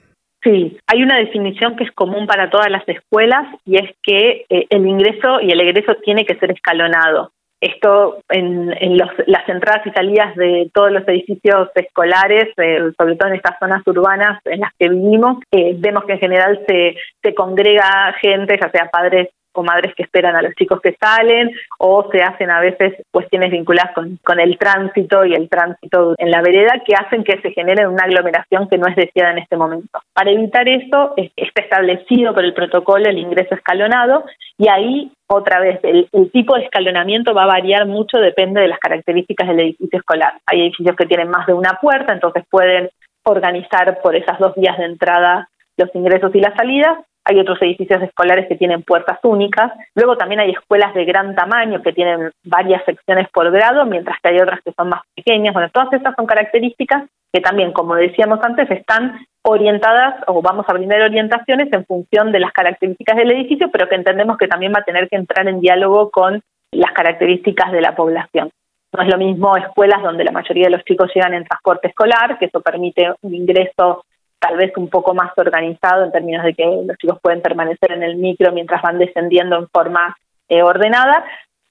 Sí, 0.44 0.78
hay 0.88 1.04
una 1.04 1.18
definición 1.18 1.76
que 1.76 1.84
es 1.84 1.92
común 1.92 2.28
para 2.28 2.50
todas 2.50 2.70
las 2.70 2.88
escuelas 2.88 3.48
y 3.66 3.76
es 3.76 3.92
que 4.04 4.46
eh, 4.50 4.66
el 4.70 4.88
ingreso 4.88 5.42
y 5.42 5.52
el 5.52 5.60
egreso 5.60 5.96
tiene 6.04 6.26
que 6.26 6.36
ser 6.36 6.52
escalonado. 6.52 7.32
Esto 7.60 8.20
en, 8.30 8.98
las 8.98 9.50
entradas 9.50 9.86
y 9.88 9.92
salidas 9.92 10.36
de 10.36 10.70
todos 10.74 10.92
los 10.92 11.08
edificios 11.08 11.70
escolares, 11.74 12.54
eh, 12.58 12.92
sobre 12.98 13.16
todo 13.16 13.30
en 13.30 13.36
estas 13.36 13.58
zonas 13.60 13.82
urbanas 13.88 14.40
en 14.46 14.60
las 14.60 14.72
que 14.78 14.90
vivimos, 14.90 15.38
eh, 15.52 15.76
vemos 15.78 16.06
que 16.06 16.14
en 16.14 16.20
general 16.20 16.64
se, 16.68 16.96
se 17.24 17.34
congrega 17.34 18.14
gente, 18.22 18.60
ya 18.62 18.70
sea 18.70 18.90
padres 18.92 19.30
o 19.58 19.64
madres 19.64 19.94
que 19.96 20.04
esperan 20.04 20.36
a 20.36 20.42
los 20.42 20.54
chicos 20.56 20.80
que 20.82 20.96
salen, 21.00 21.52
o 21.80 22.10
se 22.12 22.22
hacen 22.22 22.52
a 22.52 22.60
veces 22.60 22.94
cuestiones 23.12 23.52
vinculadas 23.52 23.94
con, 23.94 24.18
con 24.24 24.40
el 24.40 24.58
tránsito 24.58 25.26
y 25.26 25.34
el 25.34 25.50
tránsito 25.50 26.16
en 26.18 26.32
la 26.32 26.42
vereda 26.42 26.82
que 26.86 26.96
hacen 26.96 27.24
que 27.24 27.40
se 27.42 27.52
genere 27.52 27.88
una 27.88 28.04
aglomeración 28.04 28.68
que 28.70 28.78
no 28.78 28.88
es 28.88 28.96
deseada 28.96 29.32
en 29.32 29.40
este 29.40 29.58
momento. 29.58 30.00
Para 30.14 30.32
evitar 30.32 30.68
eso, 30.68 31.14
está 31.36 31.62
establecido 31.62 32.34
por 32.34 32.44
el 32.44 32.54
protocolo 32.54 33.10
el 33.10 33.18
ingreso 33.18 33.56
escalonado 33.56 34.24
y 34.58 34.68
ahí 34.70 35.12
otra 35.30 35.60
vez, 35.60 35.80
el, 35.84 36.08
el, 36.14 36.32
tipo 36.32 36.56
de 36.56 36.64
escalonamiento 36.64 37.34
va 37.34 37.44
a 37.44 37.48
variar 37.48 37.86
mucho, 37.86 38.18
depende 38.18 38.62
de 38.62 38.70
las 38.70 38.80
características 38.80 39.48
del 39.50 39.60
edificio 39.60 40.00
escolar. 40.00 40.36
Hay 40.46 40.62
edificios 40.62 40.96
que 40.96 41.06
tienen 41.06 41.30
más 41.30 41.46
de 41.48 41.54
una 41.54 41.74
puerta, 41.82 42.14
entonces 42.14 42.46
pueden 42.50 42.90
organizar 43.24 44.00
por 44.02 44.16
esas 44.16 44.40
dos 44.40 44.56
vías 44.56 44.78
de 44.78 44.86
entrada 44.86 45.50
los 45.78 45.94
ingresos 45.94 46.34
y 46.34 46.40
las 46.40 46.56
salidas, 46.56 46.98
hay 47.30 47.40
otros 47.40 47.62
edificios 47.62 48.02
escolares 48.02 48.48
que 48.48 48.56
tienen 48.56 48.84
puertas 48.84 49.20
únicas, 49.24 49.74
luego 49.96 50.16
también 50.16 50.40
hay 50.40 50.52
escuelas 50.52 50.94
de 50.94 51.04
gran 51.04 51.36
tamaño 51.36 51.82
que 51.82 51.92
tienen 51.92 52.32
varias 52.46 52.86
secciones 52.86 53.28
por 53.34 53.52
grado, 53.52 53.86
mientras 53.86 54.18
que 54.22 54.30
hay 54.30 54.40
otras 54.40 54.62
que 54.64 54.72
son 54.72 54.90
más 54.90 55.02
pequeñas. 55.14 55.54
Bueno, 55.54 55.70
todas 55.70 55.92
estas 55.92 56.16
son 56.16 56.26
características 56.26 57.04
que 57.34 57.42
también, 57.42 57.74
como 57.74 57.96
decíamos 57.96 58.40
antes, 58.42 58.72
están 58.72 59.20
orientadas 59.44 60.24
o 60.28 60.42
vamos 60.42 60.66
a 60.70 60.74
brindar 60.74 61.02
orientaciones 61.02 61.68
en 61.74 61.86
función 61.86 62.32
de 62.32 62.40
las 62.40 62.54
características 62.54 63.18
del 63.18 63.32
edificio, 63.32 63.70
pero 63.72 63.90
que 63.90 63.96
entendemos 63.96 64.38
que 64.38 64.48
también 64.48 64.72
va 64.74 64.80
a 64.80 64.86
tener 64.86 65.10
que 65.10 65.18
entrar 65.18 65.50
en 65.50 65.60
diálogo 65.60 66.10
con 66.10 66.42
las 66.72 66.92
características 66.94 67.74
de 67.74 67.82
la 67.82 67.94
población. 67.94 68.52
No 68.96 69.04
es 69.04 69.10
lo 69.10 69.18
mismo 69.18 69.58
escuelas 69.58 70.02
donde 70.02 70.24
la 70.24 70.32
mayoría 70.32 70.66
de 70.66 70.78
los 70.78 70.86
chicos 70.86 71.12
llegan 71.14 71.34
en 71.34 71.44
transporte 71.44 71.90
escolar, 71.90 72.40
que 72.40 72.46
eso 72.46 72.62
permite 72.62 73.14
un 73.22 73.36
ingreso 73.36 74.06
tal 74.40 74.58
vez 74.58 74.72
un 74.78 74.90
poco 74.90 75.14
más 75.14 75.32
organizado 75.38 76.04
en 76.04 76.12
términos 76.12 76.44
de 76.44 76.54
que 76.54 76.66
los 76.86 76.98
chicos 76.98 77.20
pueden 77.22 77.42
permanecer 77.42 77.92
en 77.92 78.04
el 78.04 78.18
micro 78.18 78.52
mientras 78.52 78.82
van 78.82 79.00
descendiendo 79.00 79.58
en 79.58 79.68
forma 79.70 80.16
eh, 80.50 80.62
ordenada, 80.62 81.26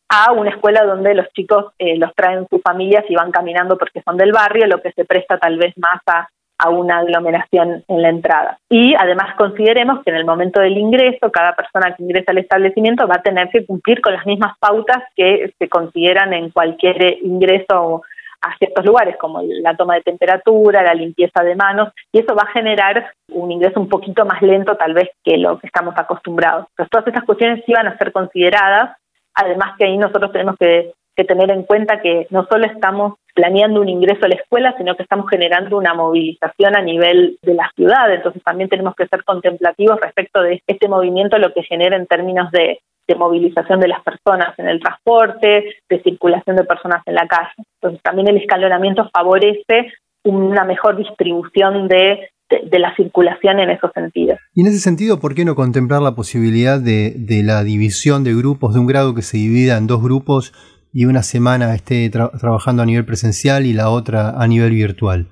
a 0.09 0.33
una 0.33 0.50
escuela 0.50 0.85
donde 0.85 1.14
los 1.14 1.29
chicos 1.33 1.72
eh, 1.79 1.96
los 1.96 2.14
traen 2.14 2.46
sus 2.48 2.62
familias 2.62 3.05
y 3.09 3.14
van 3.14 3.33
caminando 3.33 3.76
porque 3.76 4.02
son 4.02 4.16
del 4.16 4.33
barrio, 4.33 4.66
lo 4.66 4.81
que 4.81 4.92
se 4.92 5.05
presta 5.05 5.38
tal 5.38 5.59
vez 5.59 5.74
más 5.79 6.00
a, 6.07 6.29
a 6.59 6.70
una 6.70 6.98
aglomeración 6.98 7.85
en 7.88 8.02
la 8.02 8.09
entrada. 8.09 8.59
Y 8.68 8.94
además 8.94 9.35
consideremos 9.37 10.02
que 10.05 10.11
en 10.11 10.16
el 10.16 10.24
momento 10.24 10.61
del 10.61 10.79
ingreso, 10.79 11.31
cada 11.33 11.55
persona 11.55 11.94
que 11.94 12.02
ingresa 12.02 12.31
al 12.31 12.38
establecimiento 12.38 13.09
va 13.09 13.16
a 13.16 13.22
tener 13.22 13.48
que 13.50 13.66
cumplir 13.66 14.00
con 14.00 14.12
las 14.12 14.26
mismas 14.26 14.57
pautas 14.59 15.02
que 15.16 15.52
se 15.59 15.68
consideran 15.68 16.33
en 16.33 16.50
cualquier 16.50 17.18
ingreso 17.22 18.02
a 18.40 18.57
ciertos 18.59 18.85
lugares, 18.85 19.16
como 19.16 19.40
la 19.42 19.77
toma 19.77 19.94
de 19.94 20.03
temperatura, 20.03 20.83
la 20.83 20.94
limpieza 20.94 21.42
de 21.42 21.57
manos, 21.57 21.92
y 22.12 22.20
eso 22.20 22.35
va 22.35 22.42
a 22.42 22.53
generar 22.53 23.12
un 23.33 23.51
ingreso 23.51 23.81
un 23.81 23.88
poquito 23.88 24.25
más 24.25 24.42
lento 24.42 24.77
tal 24.77 24.94
vez 24.94 25.11
que 25.25 25.37
lo 25.37 25.59
que 25.59 25.66
estamos 25.66 25.94
acostumbrados. 25.96 26.66
Entonces, 26.70 26.90
todas 26.90 27.07
estas 27.07 27.25
cuestiones 27.25 27.64
sí 27.66 27.72
van 27.72 27.88
a 27.88 27.99
ser 27.99 28.12
consideradas, 28.12 28.96
además 29.35 29.77
que 29.79 29.87
ahí 29.87 29.96
nosotros 29.96 30.33
tenemos 30.33 30.57
que, 30.59 30.92
que 31.14 31.25
tener 31.25 31.51
en 31.51 31.64
cuenta 31.64 32.01
que 32.01 32.27
no 32.31 32.46
solo 32.46 32.66
estamos 32.66 33.14
planeando 33.35 33.81
un 33.81 33.88
ingreso 33.88 34.25
a 34.25 34.29
la 34.29 34.37
escuela, 34.37 34.75
sino 34.79 34.96
que 34.96 35.03
estamos 35.03 35.29
generando 35.29 35.77
una 35.77 35.92
movilización 35.92 36.75
a 36.75 36.83
nivel 36.83 37.38
de 37.42 37.55
la 37.55 37.70
ciudad. 37.77 38.12
Entonces 38.12 38.42
también 38.42 38.70
tenemos 38.70 38.94
que 38.94 39.07
ser 39.07 39.25
contemplativos 39.25 40.01
respecto 40.01 40.42
de 40.42 40.62
este 40.66 40.88
movimiento, 40.88 41.38
lo 41.38 41.53
que 41.53 41.62
genera 41.62 41.96
en 41.96 42.07
términos 42.07 42.51
de 42.51 42.81
de 43.09 43.14
movilización 43.14 43.81
de 43.81 43.88
las 43.88 44.03
personas 44.03 44.59
en 44.59 44.69
el 44.69 44.81
transporte, 44.81 45.77
de 45.88 46.03
circulación 46.03 46.57
de 46.57 46.64
personas 46.64 47.03
en 47.07 47.14
la 47.14 47.27
calle. 47.27 47.53
Entonces 47.81 48.03
también 48.03 48.29
el 48.29 48.38
escalonamiento 48.38 49.09
favorece 49.12 49.92
una 50.25 50.64
mejor 50.64 50.97
distribución 50.97 51.88
de, 51.88 52.31
la 52.73 52.95
circulación 52.97 53.61
en 53.61 53.71
esos 53.71 53.90
sentidos. 53.92 54.38
Y 54.55 54.62
en 54.62 54.69
ese 54.69 54.79
sentido, 54.79 55.21
¿por 55.21 55.35
qué 55.35 55.45
no 55.45 55.55
contemplar 55.55 56.03
la 56.03 56.14
posibilidad 56.14 56.81
de, 56.81 57.14
la 57.45 57.62
división 57.62 58.25
de 58.25 58.35
grupos, 58.35 58.75
de 58.75 58.81
un 58.81 58.87
grado 58.87 59.14
que 59.14 59.23
se 59.23 59.37
divida 59.37 59.77
en 59.77 59.87
dos 59.87 60.03
grupos 60.03 60.53
y 60.92 61.05
una 61.05 61.23
semana 61.23 61.75
esté 61.75 62.09
trabajando 62.11 62.83
a 62.83 62.87
nivel 62.87 63.05
presencial 63.05 63.66
y 63.66 63.73
la 63.73 63.90
otra 63.90 64.31
a 64.31 64.47
nivel 64.47 64.71
virtual? 64.71 65.27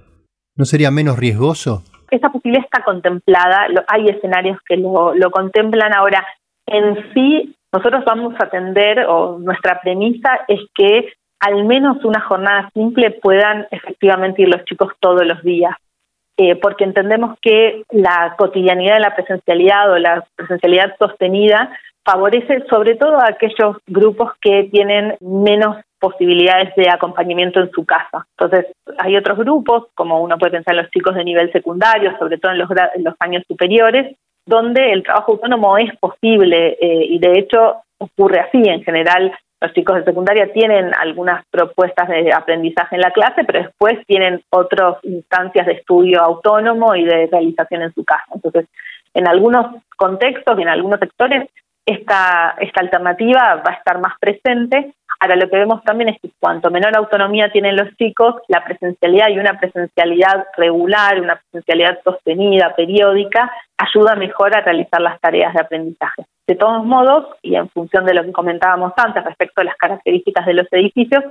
¿No 0.57 0.65
sería 0.65 0.91
menos 0.91 1.19
riesgoso? 1.19 1.83
Esa 2.11 2.31
posibilidad 2.31 2.65
está 2.65 2.85
contemplada, 2.85 3.67
hay 3.89 4.09
escenarios 4.09 4.59
que 4.69 4.77
lo, 4.77 5.15
lo 5.15 5.31
contemplan 5.31 5.93
ahora. 5.93 6.25
En 6.67 7.13
sí, 7.13 7.57
nosotros 7.75 8.05
vamos 8.05 8.35
a 8.39 8.45
atender, 8.45 9.05
o 9.09 9.37
nuestra 9.41 9.81
premisa 9.81 10.43
es 10.47 10.61
que 10.77 11.13
al 11.41 11.65
menos 11.65 12.05
una 12.05 12.21
jornada 12.21 12.71
simple 12.73 13.11
puedan 13.11 13.67
efectivamente 13.73 14.43
ir 14.43 14.49
los 14.49 14.65
chicos 14.65 14.93
todos 15.01 15.27
los 15.27 15.43
días, 15.43 15.75
eh, 16.37 16.55
porque 16.55 16.85
entendemos 16.85 17.37
que 17.43 17.83
la 17.91 18.37
cotidianidad 18.39 18.95
de 18.95 19.01
la 19.01 19.17
presencialidad 19.17 19.91
o 19.91 19.99
la 19.99 20.25
presencialidad 20.37 20.95
sostenida 21.01 21.77
favorece 22.05 22.65
sobre 22.71 22.95
todo 22.95 23.19
a 23.19 23.31
aquellos 23.31 23.79
grupos 23.89 24.31
que 24.41 24.69
tienen 24.71 25.17
menos 25.21 25.79
posibilidades 25.99 26.77
de 26.77 26.89
acompañamiento 26.89 27.59
en 27.59 27.73
su 27.73 27.85
casa. 27.85 28.25
Entonces, 28.39 28.73
hay 28.99 29.17
otros 29.17 29.37
grupos, 29.37 29.87
como 29.97 30.23
uno 30.23 30.39
puede 30.39 30.53
pensar 30.53 30.77
en 30.77 30.83
los 30.83 30.91
chicos 30.93 31.17
de 31.17 31.25
nivel 31.25 31.51
secundario, 31.51 32.17
sobre 32.19 32.39
todo 32.39 32.53
en 32.53 32.59
los, 32.59 32.71
en 32.95 33.03
los 33.03 33.15
años 33.19 33.43
superiores, 33.49 34.15
donde 34.47 34.93
el 34.93 35.03
trabajo 35.03 35.33
autónomo 35.33 35.79
es 35.79 35.97
posible 35.99 36.77
eh, 36.81 37.07
y 37.09 37.19
de 37.19 37.39
hecho 37.39 37.77
ocurre 37.99 38.41
así. 38.41 38.63
En 38.65 38.83
general, 38.83 39.33
los 39.61 39.73
chicos 39.73 39.97
de 39.97 40.05
secundaria 40.05 40.53
tienen 40.53 40.93
algunas 40.95 41.45
propuestas 41.51 42.09
de 42.09 42.33
aprendizaje 42.33 42.97
en 42.97 43.01
la 43.01 43.13
clase, 43.13 43.45
pero 43.45 43.63
después 43.63 43.95
tienen 44.07 44.43
otras 44.51 44.97
instancias 45.03 45.67
de 45.67 45.73
estudio 45.75 46.21
autónomo 46.21 46.95
y 46.95 47.05
de 47.05 47.29
realización 47.31 47.83
en 47.83 47.95
su 47.95 48.05
casa. 48.05 48.25
Entonces, 48.35 48.67
en 49.15 49.29
algunos 49.29 49.83
contextos 49.97 50.59
y 50.59 50.63
en 50.63 50.69
algunos 50.69 51.01
sectores 51.01 51.49
esta, 51.87 52.55
esta 52.61 52.81
alternativa 52.81 53.63
va 53.67 53.73
a 53.73 53.75
estar 53.75 53.99
más 54.01 54.15
presente. 54.19 54.95
Ahora 55.21 55.37
lo 55.37 55.49
que 55.49 55.57
vemos 55.57 55.83
también 55.85 56.11
es 56.11 56.21
que 56.21 56.31
cuanto 56.41 56.71
menor 56.71 56.97
autonomía 56.97 57.51
tienen 57.51 57.77
los 57.77 57.95
chicos, 57.97 58.37
la 58.49 58.65
presencialidad 58.65 59.29
y 59.29 59.39
una 59.39 59.59
presencialidad 59.59 60.47
regular, 60.57 61.21
una 61.21 61.37
presencialidad 61.37 62.01
sostenida, 62.03 62.75
periódica, 62.75 63.51
ayuda 63.79 64.17
mejor 64.17 64.57
a 64.57 64.61
realizar 64.61 65.01
las 65.01 65.21
tareas 65.21 65.55
de 65.55 65.61
aprendizaje. 65.61 66.25
De 66.47 66.57
todos 66.57 66.85
modos, 66.85 67.27
y 67.43 67.55
en 67.55 67.69
función 67.71 68.05
de 68.05 68.15
lo 68.15 68.25
que 68.25 68.33
comentábamos 68.33 68.93
antes 68.97 69.25
respecto 69.25 69.61
a 69.61 69.65
las 69.65 69.77
características 69.77 70.45
de 70.47 70.55
los 70.55 70.67
edificios, 70.73 71.25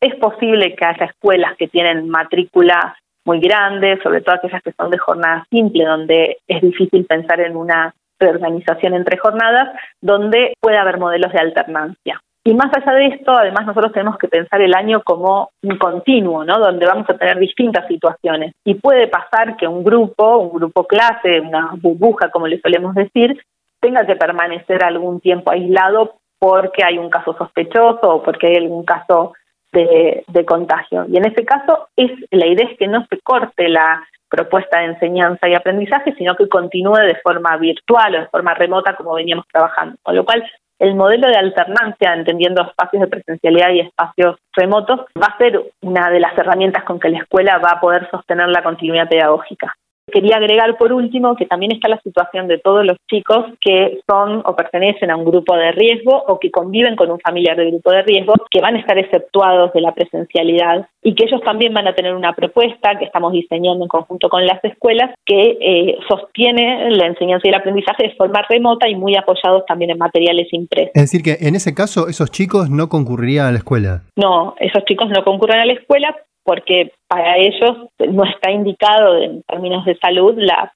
es 0.00 0.14
posible 0.16 0.74
que 0.74 0.84
haya 0.84 1.06
escuelas 1.06 1.56
que 1.56 1.68
tienen 1.68 2.08
matrícula 2.08 2.96
muy 3.24 3.40
grande, 3.40 3.98
sobre 4.02 4.20
todo 4.20 4.34
aquellas 4.34 4.62
que 4.62 4.72
son 4.72 4.90
de 4.90 4.98
jornada 4.98 5.46
simple, 5.48 5.84
donde 5.84 6.38
es 6.46 6.60
difícil 6.60 7.06
pensar 7.06 7.40
en 7.40 7.56
una 7.56 7.94
reorganización 8.18 8.94
entre 8.94 9.18
jornadas, 9.18 9.76
donde 10.00 10.54
puede 10.60 10.78
haber 10.78 10.98
modelos 10.98 11.32
de 11.32 11.40
alternancia. 11.40 12.20
Y 12.46 12.52
más 12.52 12.70
allá 12.76 12.92
de 12.92 13.06
esto, 13.06 13.32
además 13.32 13.64
nosotros 13.64 13.92
tenemos 13.92 14.18
que 14.18 14.28
pensar 14.28 14.60
el 14.60 14.74
año 14.74 15.02
como 15.02 15.48
un 15.62 15.78
continuo, 15.78 16.44
¿no? 16.44 16.58
Donde 16.58 16.84
vamos 16.84 17.08
a 17.08 17.16
tener 17.16 17.38
distintas 17.38 17.86
situaciones. 17.88 18.52
Y 18.64 18.74
puede 18.74 19.08
pasar 19.08 19.56
que 19.56 19.66
un 19.66 19.82
grupo, 19.82 20.36
un 20.36 20.52
grupo 20.52 20.84
clase, 20.84 21.40
una 21.40 21.70
burbuja, 21.80 22.30
como 22.30 22.46
le 22.46 22.60
solemos 22.60 22.94
decir, 22.94 23.40
tenga 23.80 24.04
que 24.04 24.16
permanecer 24.16 24.84
algún 24.84 25.20
tiempo 25.20 25.52
aislado 25.52 26.16
porque 26.38 26.84
hay 26.84 26.98
un 26.98 27.08
caso 27.08 27.34
sospechoso 27.34 28.16
o 28.16 28.22
porque 28.22 28.48
hay 28.48 28.56
algún 28.56 28.84
caso 28.84 29.32
de, 29.72 30.24
de 30.28 30.44
contagio. 30.44 31.06
Y 31.08 31.16
en 31.16 31.24
ese 31.26 31.46
caso, 31.46 31.88
es 31.96 32.10
la 32.30 32.46
idea 32.46 32.68
es 32.70 32.76
que 32.78 32.88
no 32.88 33.06
se 33.06 33.20
corte 33.20 33.70
la 33.70 34.06
propuesta 34.28 34.78
de 34.78 34.86
enseñanza 34.86 35.48
y 35.48 35.54
aprendizaje, 35.54 36.14
sino 36.16 36.34
que 36.34 36.48
continúe 36.48 36.96
de 36.96 37.16
forma 37.22 37.56
virtual 37.56 38.14
o 38.14 38.20
de 38.20 38.26
forma 38.28 38.54
remota 38.54 38.96
como 38.96 39.14
veníamos 39.14 39.46
trabajando. 39.48 39.96
Con 40.02 40.16
lo 40.16 40.24
cual, 40.24 40.44
el 40.78 40.94
modelo 40.94 41.28
de 41.28 41.36
alternancia, 41.36 42.14
entendiendo 42.14 42.62
espacios 42.62 43.02
de 43.02 43.08
presencialidad 43.08 43.70
y 43.70 43.80
espacios 43.80 44.36
remotos, 44.54 45.00
va 45.20 45.26
a 45.26 45.38
ser 45.38 45.62
una 45.82 46.10
de 46.10 46.20
las 46.20 46.36
herramientas 46.36 46.84
con 46.84 46.98
que 46.98 47.10
la 47.10 47.18
escuela 47.18 47.58
va 47.58 47.70
a 47.70 47.80
poder 47.80 48.08
sostener 48.10 48.48
la 48.48 48.62
continuidad 48.62 49.08
pedagógica. 49.08 49.74
Quería 50.12 50.36
agregar 50.36 50.76
por 50.76 50.92
último 50.92 51.34
que 51.34 51.46
también 51.46 51.72
está 51.72 51.88
la 51.88 52.00
situación 52.00 52.46
de 52.46 52.58
todos 52.58 52.84
los 52.84 52.98
chicos 53.10 53.46
que 53.60 54.00
son 54.08 54.42
o 54.44 54.54
pertenecen 54.54 55.10
a 55.10 55.16
un 55.16 55.24
grupo 55.24 55.56
de 55.56 55.72
riesgo 55.72 56.24
o 56.28 56.38
que 56.38 56.50
conviven 56.50 56.94
con 56.94 57.10
un 57.10 57.18
familiar 57.20 57.56
de 57.56 57.70
grupo 57.70 57.90
de 57.90 58.02
riesgo, 58.02 58.34
que 58.50 58.60
van 58.60 58.76
a 58.76 58.80
estar 58.80 58.98
exceptuados 58.98 59.72
de 59.72 59.80
la 59.80 59.92
presencialidad 59.92 60.86
y 61.02 61.14
que 61.14 61.24
ellos 61.24 61.40
también 61.42 61.72
van 61.72 61.88
a 61.88 61.94
tener 61.94 62.14
una 62.14 62.34
propuesta 62.34 62.98
que 62.98 63.06
estamos 63.06 63.32
diseñando 63.32 63.84
en 63.84 63.88
conjunto 63.88 64.28
con 64.28 64.44
las 64.44 64.62
escuelas 64.62 65.10
que 65.24 65.56
eh, 65.60 65.98
sostiene 66.08 66.90
la 66.90 67.06
enseñanza 67.06 67.42
y 67.46 67.48
el 67.48 67.54
aprendizaje 67.54 68.08
de 68.08 68.14
forma 68.14 68.42
remota 68.48 68.88
y 68.88 68.94
muy 68.94 69.16
apoyados 69.16 69.64
también 69.66 69.90
en 69.90 69.98
materiales 69.98 70.48
impresos. 70.52 70.92
Es 70.94 71.02
decir, 71.02 71.22
que 71.22 71.46
en 71.46 71.54
ese 71.54 71.74
caso 71.74 72.08
esos 72.08 72.30
chicos 72.30 72.70
no 72.70 72.88
concurrirían 72.88 73.46
a 73.46 73.52
la 73.52 73.58
escuela. 73.58 74.02
No, 74.16 74.54
esos 74.58 74.84
chicos 74.84 75.08
no 75.08 75.24
concurren 75.24 75.60
a 75.60 75.66
la 75.66 75.72
escuela 75.72 76.14
porque 76.44 76.92
para 77.08 77.38
ellos 77.38 77.88
no 78.08 78.24
está 78.24 78.50
indicado 78.50 79.18
en 79.18 79.42
términos 79.42 79.84
de 79.84 79.96
salud 79.96 80.34
la, 80.36 80.72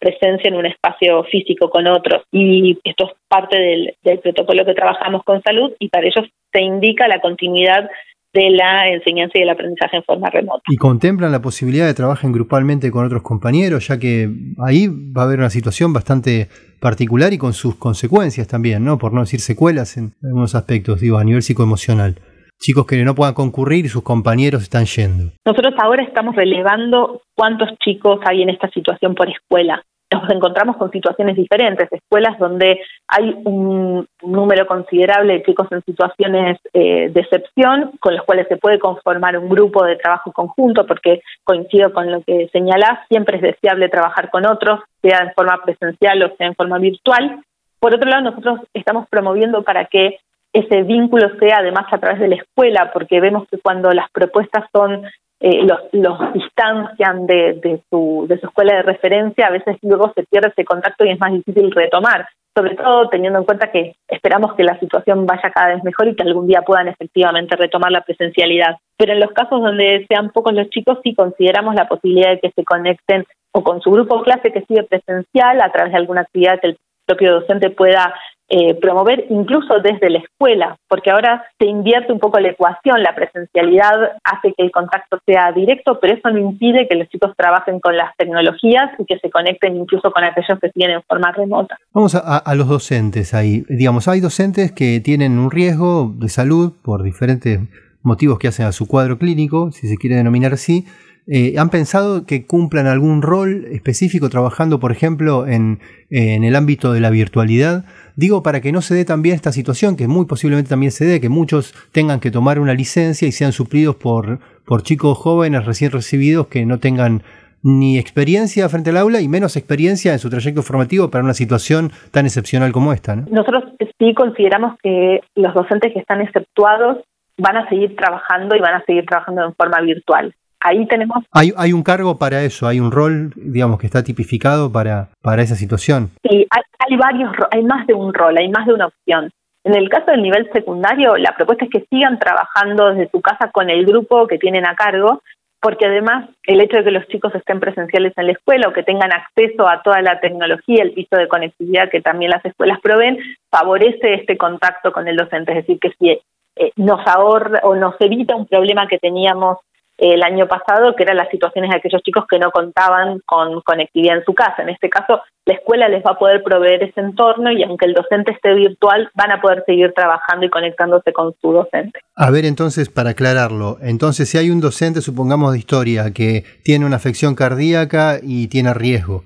presencia 0.00 0.48
en 0.48 0.54
un 0.54 0.64
espacio 0.64 1.24
físico 1.24 1.68
con 1.68 1.86
otros. 1.86 2.22
Y 2.32 2.78
esto 2.84 3.06
es 3.06 3.12
parte 3.28 3.58
del, 3.58 3.94
del 4.02 4.18
protocolo 4.20 4.64
que 4.64 4.72
trabajamos 4.72 5.22
con 5.24 5.42
salud 5.42 5.72
y 5.78 5.88
para 5.88 6.06
ellos 6.06 6.24
se 6.52 6.62
indica 6.62 7.06
la 7.06 7.20
continuidad 7.20 7.90
de 8.32 8.50
la 8.50 8.88
enseñanza 8.90 9.38
y 9.38 9.42
el 9.42 9.50
aprendizaje 9.50 9.96
en 9.96 10.04
forma 10.04 10.30
remota. 10.30 10.62
¿Y 10.68 10.76
contemplan 10.76 11.32
la 11.32 11.40
posibilidad 11.40 11.86
de 11.86 11.94
trabajar 11.94 12.30
grupalmente 12.30 12.90
con 12.90 13.04
otros 13.04 13.22
compañeros, 13.22 13.88
ya 13.88 13.98
que 13.98 14.28
ahí 14.64 14.86
va 14.88 15.22
a 15.22 15.24
haber 15.24 15.38
una 15.38 15.50
situación 15.50 15.92
bastante 15.92 16.48
particular 16.80 17.32
y 17.32 17.38
con 17.38 17.54
sus 17.54 17.76
consecuencias 17.76 18.46
también, 18.46 18.84
¿no? 18.84 18.98
Por 18.98 19.12
no 19.12 19.20
decir 19.20 19.40
secuelas 19.40 19.96
en 19.96 20.12
algunos 20.22 20.54
aspectos, 20.54 21.00
digo, 21.00 21.18
a 21.18 21.24
nivel 21.24 21.42
psicoemocional 21.42 22.16
chicos 22.58 22.86
que 22.86 23.02
no 23.04 23.14
puedan 23.14 23.34
concurrir 23.34 23.86
y 23.86 23.88
sus 23.88 24.02
compañeros 24.02 24.62
están 24.62 24.84
yendo. 24.84 25.32
Nosotros 25.44 25.74
ahora 25.78 26.02
estamos 26.02 26.34
relevando 26.34 27.22
cuántos 27.34 27.70
chicos 27.78 28.20
hay 28.24 28.42
en 28.42 28.50
esta 28.50 28.68
situación 28.70 29.14
por 29.14 29.28
escuela. 29.28 29.82
Nos 30.10 30.30
encontramos 30.30 30.78
con 30.78 30.90
situaciones 30.90 31.36
diferentes, 31.36 31.86
escuelas 31.92 32.38
donde 32.38 32.80
hay 33.08 33.36
un 33.44 34.06
número 34.22 34.66
considerable 34.66 35.34
de 35.34 35.42
chicos 35.42 35.68
en 35.70 35.82
situaciones 35.84 36.58
eh, 36.72 37.10
de 37.10 37.20
excepción, 37.20 37.92
con 38.00 38.16
los 38.16 38.24
cuales 38.24 38.48
se 38.48 38.56
puede 38.56 38.78
conformar 38.78 39.36
un 39.36 39.50
grupo 39.50 39.84
de 39.84 39.96
trabajo 39.96 40.32
conjunto, 40.32 40.86
porque 40.86 41.20
coincido 41.44 41.92
con 41.92 42.10
lo 42.10 42.22
que 42.22 42.48
señalás, 42.52 43.06
siempre 43.08 43.36
es 43.36 43.42
deseable 43.42 43.90
trabajar 43.90 44.30
con 44.30 44.46
otros, 44.46 44.80
sea 45.02 45.18
en 45.18 45.32
forma 45.34 45.60
presencial 45.62 46.22
o 46.22 46.34
sea 46.36 46.46
en 46.46 46.54
forma 46.54 46.78
virtual. 46.78 47.42
Por 47.78 47.94
otro 47.94 48.08
lado, 48.08 48.22
nosotros 48.22 48.60
estamos 48.72 49.06
promoviendo 49.10 49.62
para 49.62 49.84
que 49.84 50.18
ese 50.60 50.82
vínculo 50.82 51.28
sea 51.38 51.58
además 51.58 51.86
a 51.90 51.98
través 51.98 52.20
de 52.20 52.28
la 52.28 52.36
escuela, 52.36 52.90
porque 52.92 53.20
vemos 53.20 53.46
que 53.48 53.58
cuando 53.58 53.90
las 53.90 54.10
propuestas 54.10 54.64
son 54.72 55.04
eh, 55.40 55.62
los, 55.62 55.78
los 55.92 56.32
distancian 56.32 57.26
de, 57.26 57.54
de, 57.62 57.80
su, 57.88 58.26
de 58.28 58.40
su 58.40 58.46
escuela 58.46 58.76
de 58.76 58.82
referencia, 58.82 59.46
a 59.46 59.50
veces 59.50 59.76
luego 59.82 60.12
se 60.14 60.24
pierde 60.24 60.48
ese 60.48 60.64
contacto 60.64 61.04
y 61.04 61.10
es 61.10 61.20
más 61.20 61.32
difícil 61.32 61.70
retomar, 61.70 62.26
sobre 62.56 62.74
todo 62.74 63.08
teniendo 63.08 63.38
en 63.38 63.44
cuenta 63.44 63.70
que 63.70 63.94
esperamos 64.08 64.54
que 64.54 64.64
la 64.64 64.78
situación 64.80 65.26
vaya 65.26 65.52
cada 65.54 65.74
vez 65.74 65.84
mejor 65.84 66.08
y 66.08 66.16
que 66.16 66.24
algún 66.24 66.48
día 66.48 66.62
puedan 66.62 66.88
efectivamente 66.88 67.54
retomar 67.54 67.92
la 67.92 68.00
presencialidad. 68.00 68.76
Pero 68.96 69.12
en 69.12 69.20
los 69.20 69.30
casos 69.30 69.62
donde 69.62 70.04
sean 70.08 70.30
pocos 70.30 70.54
los 70.54 70.68
chicos, 70.70 70.98
sí 71.04 71.14
consideramos 71.14 71.76
la 71.76 71.86
posibilidad 71.86 72.30
de 72.30 72.40
que 72.40 72.50
se 72.50 72.64
conecten 72.64 73.24
o 73.52 73.62
con 73.62 73.80
su 73.80 73.92
grupo 73.92 74.22
clase 74.22 74.52
que 74.52 74.64
sigue 74.64 74.82
presencial 74.82 75.60
a 75.60 75.70
través 75.70 75.92
de 75.92 75.98
alguna 75.98 76.22
actividad 76.22 76.60
que 76.60 76.68
el 76.68 76.78
propio 77.06 77.34
docente 77.40 77.70
pueda 77.70 78.12
eh, 78.50 78.74
promover 78.74 79.26
incluso 79.28 79.80
desde 79.80 80.08
la 80.08 80.20
escuela, 80.20 80.78
porque 80.88 81.10
ahora 81.10 81.44
se 81.58 81.66
invierte 81.66 82.12
un 82.12 82.18
poco 82.18 82.40
la 82.40 82.48
ecuación, 82.48 83.02
la 83.02 83.14
presencialidad 83.14 84.12
hace 84.24 84.54
que 84.54 84.62
el 84.62 84.70
contacto 84.70 85.18
sea 85.26 85.52
directo, 85.52 85.98
pero 86.00 86.14
eso 86.14 86.30
no 86.30 86.38
impide 86.38 86.88
que 86.88 86.96
los 86.96 87.08
chicos 87.08 87.32
trabajen 87.36 87.78
con 87.80 87.96
las 87.96 88.16
tecnologías 88.16 88.90
y 88.98 89.04
que 89.04 89.18
se 89.18 89.30
conecten 89.30 89.76
incluso 89.76 90.10
con 90.10 90.24
aquellos 90.24 90.58
que 90.60 90.70
tienen 90.70 90.96
en 90.96 91.02
forma 91.02 91.30
remota. 91.32 91.78
Vamos 91.92 92.14
a, 92.14 92.38
a 92.38 92.54
los 92.54 92.68
docentes 92.68 93.34
ahí. 93.34 93.64
Digamos, 93.68 94.08
hay 94.08 94.20
docentes 94.20 94.72
que 94.72 95.00
tienen 95.00 95.38
un 95.38 95.50
riesgo 95.50 96.12
de 96.16 96.28
salud 96.28 96.72
por 96.82 97.02
diferentes 97.02 97.60
motivos 98.02 98.38
que 98.38 98.48
hacen 98.48 98.66
a 98.66 98.72
su 98.72 98.88
cuadro 98.88 99.18
clínico, 99.18 99.70
si 99.72 99.88
se 99.88 99.96
quiere 99.96 100.16
denominar 100.16 100.54
así, 100.54 100.86
eh, 101.30 101.58
¿Han 101.58 101.68
pensado 101.68 102.24
que 102.24 102.46
cumplan 102.46 102.86
algún 102.86 103.20
rol 103.20 103.66
específico 103.70 104.30
trabajando, 104.30 104.80
por 104.80 104.92
ejemplo, 104.92 105.46
en, 105.46 105.78
el 106.08 106.56
ámbito 106.56 106.94
de 106.94 107.00
la 107.00 107.10
virtualidad? 107.10 107.84
Digo, 108.16 108.42
para 108.42 108.62
que 108.62 108.72
no 108.72 108.80
se 108.80 108.94
dé 108.94 109.04
también 109.04 109.34
esta 109.34 109.52
situación, 109.52 109.94
que 109.94 110.08
muy 110.08 110.24
posiblemente 110.24 110.70
también 110.70 110.90
se 110.90 111.04
dé, 111.04 111.20
que 111.20 111.28
muchos 111.28 111.74
tengan 111.92 112.20
que 112.20 112.30
tomar 112.30 112.58
una 112.58 112.72
licencia 112.72 113.28
y 113.28 113.32
sean 113.32 113.52
suplidos 113.52 113.96
por, 113.96 114.38
por 114.64 114.82
chicos 114.82 115.18
jóvenes 115.18 115.66
recién 115.66 115.90
recibidos 115.92 116.46
que 116.46 116.64
no 116.64 116.78
tengan 116.78 117.22
ni 117.62 117.98
experiencia 117.98 118.66
frente 118.70 118.88
al 118.88 118.96
aula 118.96 119.20
y 119.20 119.28
menos 119.28 119.56
experiencia 119.56 120.14
en 120.14 120.20
su 120.20 120.30
trayecto 120.30 120.62
formativo 120.62 121.10
para 121.10 121.24
una 121.24 121.34
situación 121.34 121.90
tan 122.10 122.24
excepcional 122.24 122.72
como 122.72 122.94
esta. 122.94 123.16
Nosotros 123.16 123.64
sí 123.98 124.14
consideramos 124.14 124.78
que 124.82 125.20
los 125.34 125.52
docentes 125.52 125.92
que 125.92 125.98
están 125.98 126.22
exceptuados 126.22 127.04
van 127.36 127.58
a 127.58 127.68
seguir 127.68 127.94
trabajando 127.96 128.56
y 128.56 128.60
van 128.60 128.76
a 128.76 128.84
seguir 128.86 129.04
trabajando 129.04 129.44
en 129.44 129.54
forma 129.54 129.80
virtual 129.82 130.34
ahí 130.60 130.86
tenemos... 130.86 131.24
Hay, 131.32 131.52
hay 131.56 131.72
un 131.72 131.82
cargo 131.82 132.18
para 132.18 132.42
eso, 132.42 132.66
hay 132.66 132.80
un 132.80 132.90
rol, 132.90 133.32
digamos, 133.36 133.78
que 133.78 133.86
está 133.86 134.02
tipificado 134.02 134.72
para, 134.72 135.08
para 135.22 135.42
esa 135.42 135.54
situación. 135.54 136.10
Sí, 136.22 136.46
hay, 136.50 136.62
hay 136.78 136.96
varios, 136.96 137.32
hay 137.50 137.62
más 137.62 137.86
de 137.86 137.94
un 137.94 138.12
rol, 138.14 138.36
hay 138.38 138.48
más 138.48 138.66
de 138.66 138.74
una 138.74 138.86
opción. 138.86 139.30
En 139.64 139.74
el 139.74 139.88
caso 139.88 140.10
del 140.10 140.22
nivel 140.22 140.48
secundario, 140.52 141.16
la 141.16 141.34
propuesta 141.36 141.64
es 141.64 141.70
que 141.70 141.86
sigan 141.90 142.18
trabajando 142.18 142.90
desde 142.90 143.10
su 143.10 143.20
casa 143.20 143.50
con 143.50 143.68
el 143.68 143.84
grupo 143.84 144.26
que 144.26 144.38
tienen 144.38 144.66
a 144.66 144.74
cargo, 144.74 145.20
porque 145.60 145.86
además 145.86 146.30
el 146.44 146.60
hecho 146.60 146.78
de 146.78 146.84
que 146.84 146.90
los 146.90 147.06
chicos 147.08 147.34
estén 147.34 147.58
presenciales 147.60 148.12
en 148.16 148.26
la 148.26 148.32
escuela 148.32 148.68
o 148.68 148.72
que 148.72 148.84
tengan 148.84 149.12
acceso 149.12 149.68
a 149.68 149.82
toda 149.82 150.00
la 150.02 150.20
tecnología, 150.20 150.82
el 150.82 150.92
piso 150.92 151.16
de 151.16 151.28
conectividad 151.28 151.90
que 151.90 152.00
también 152.00 152.30
las 152.30 152.44
escuelas 152.44 152.78
proveen, 152.80 153.18
favorece 153.50 154.14
este 154.14 154.36
contacto 154.36 154.92
con 154.92 155.08
el 155.08 155.16
docente. 155.16 155.52
Es 155.52 155.66
decir, 155.66 155.80
que 155.80 155.92
si 155.98 156.10
eh, 156.10 156.72
nos 156.76 157.04
ahorra 157.06 157.60
o 157.64 157.74
nos 157.74 157.94
evita 158.00 158.36
un 158.36 158.46
problema 158.46 158.86
que 158.86 158.98
teníamos 158.98 159.58
el 159.98 160.22
año 160.22 160.46
pasado, 160.46 160.94
que 160.96 161.02
eran 161.02 161.16
las 161.16 161.28
situaciones 161.28 161.70
de 161.70 161.76
aquellos 161.76 162.02
chicos 162.02 162.24
que 162.30 162.38
no 162.38 162.50
contaban 162.52 163.20
con 163.26 163.60
conectividad 163.62 164.18
en 164.18 164.24
su 164.24 164.32
casa. 164.32 164.62
En 164.62 164.68
este 164.68 164.88
caso, 164.88 165.20
la 165.44 165.54
escuela 165.54 165.88
les 165.88 166.04
va 166.04 166.12
a 166.12 166.18
poder 166.18 166.42
proveer 166.44 166.84
ese 166.84 167.00
entorno 167.00 167.50
y 167.50 167.62
aunque 167.64 167.86
el 167.86 167.94
docente 167.94 168.32
esté 168.32 168.54
virtual, 168.54 169.10
van 169.14 169.32
a 169.32 169.40
poder 169.40 169.64
seguir 169.66 169.92
trabajando 169.94 170.46
y 170.46 170.50
conectándose 170.50 171.12
con 171.12 171.34
su 171.40 171.52
docente. 171.52 171.98
A 172.14 172.30
ver, 172.30 172.44
entonces, 172.44 172.88
para 172.88 173.10
aclararlo, 173.10 173.78
entonces 173.82 174.28
si 174.28 174.38
hay 174.38 174.50
un 174.50 174.60
docente, 174.60 175.00
supongamos 175.00 175.52
de 175.52 175.58
historia, 175.58 176.12
que 176.14 176.44
tiene 176.62 176.86
una 176.86 176.96
afección 176.96 177.34
cardíaca 177.34 178.18
y 178.22 178.48
tiene 178.48 178.72
riesgo, 178.74 179.24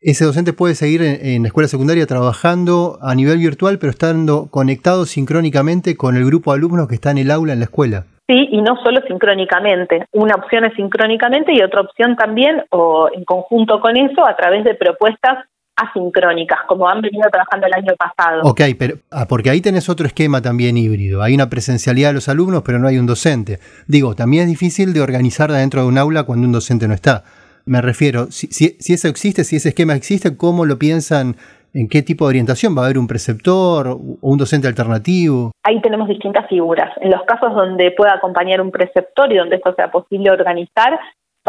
ese 0.00 0.24
docente 0.24 0.52
puede 0.52 0.76
seguir 0.76 1.02
en, 1.02 1.42
la 1.42 1.48
escuela 1.48 1.68
secundaria 1.68 2.06
trabajando 2.06 3.00
a 3.02 3.16
nivel 3.16 3.38
virtual, 3.38 3.80
pero 3.80 3.90
estando 3.90 4.46
conectado 4.46 5.06
sincrónicamente 5.06 5.96
con 5.96 6.16
el 6.16 6.24
grupo 6.24 6.52
de 6.52 6.58
alumnos 6.58 6.86
que 6.86 6.94
está 6.94 7.10
en 7.10 7.18
el 7.18 7.32
aula 7.32 7.52
en 7.52 7.58
la 7.58 7.64
escuela. 7.64 8.06
Sí, 8.28 8.48
y 8.50 8.60
no 8.60 8.76
solo 8.84 9.00
sincrónicamente. 9.08 10.06
Una 10.12 10.34
opción 10.34 10.66
es 10.66 10.74
sincrónicamente 10.74 11.54
y 11.54 11.62
otra 11.62 11.80
opción 11.80 12.14
también, 12.14 12.62
o 12.70 13.08
en 13.12 13.24
conjunto 13.24 13.80
con 13.80 13.96
eso, 13.96 14.26
a 14.26 14.36
través 14.36 14.64
de 14.64 14.74
propuestas 14.74 15.46
asincrónicas, 15.76 16.58
como 16.66 16.88
han 16.88 17.00
venido 17.00 17.26
trabajando 17.30 17.66
el 17.66 17.72
año 17.72 17.94
pasado. 17.96 18.42
Ok, 18.42 18.60
pero 18.78 18.96
ah, 19.10 19.26
porque 19.26 19.48
ahí 19.48 19.62
tenés 19.62 19.88
otro 19.88 20.06
esquema 20.06 20.42
también 20.42 20.76
híbrido. 20.76 21.22
Hay 21.22 21.34
una 21.34 21.48
presencialidad 21.48 22.08
de 22.10 22.14
los 22.14 22.28
alumnos, 22.28 22.62
pero 22.66 22.78
no 22.78 22.88
hay 22.88 22.98
un 22.98 23.06
docente. 23.06 23.60
Digo, 23.86 24.14
también 24.14 24.42
es 24.42 24.48
difícil 24.50 24.92
de 24.92 25.00
organizar 25.00 25.50
dentro 25.50 25.82
de 25.82 25.86
un 25.86 25.96
aula 25.96 26.24
cuando 26.24 26.46
un 26.46 26.52
docente 26.52 26.86
no 26.86 26.94
está. 26.94 27.24
Me 27.64 27.80
refiero, 27.80 28.30
si, 28.30 28.48
si 28.48 28.92
eso 28.92 29.08
existe, 29.08 29.44
si 29.44 29.56
ese 29.56 29.70
esquema 29.70 29.94
existe, 29.94 30.36
¿cómo 30.36 30.66
lo 30.66 30.78
piensan 30.78 31.36
en 31.74 31.88
qué 31.88 32.02
tipo 32.02 32.24
de 32.24 32.30
orientación 32.30 32.76
va 32.76 32.82
a 32.82 32.84
haber 32.86 32.98
un 32.98 33.06
preceptor 33.06 33.88
o 33.88 33.98
un 34.20 34.38
docente 34.38 34.68
alternativo. 34.68 35.52
Ahí 35.62 35.80
tenemos 35.80 36.08
distintas 36.08 36.48
figuras. 36.48 36.90
En 37.00 37.10
los 37.10 37.22
casos 37.22 37.54
donde 37.54 37.90
pueda 37.92 38.14
acompañar 38.14 38.60
un 38.60 38.70
preceptor 38.70 39.32
y 39.32 39.36
donde 39.36 39.56
esto 39.56 39.74
sea 39.74 39.90
posible 39.90 40.30
organizar, 40.30 40.98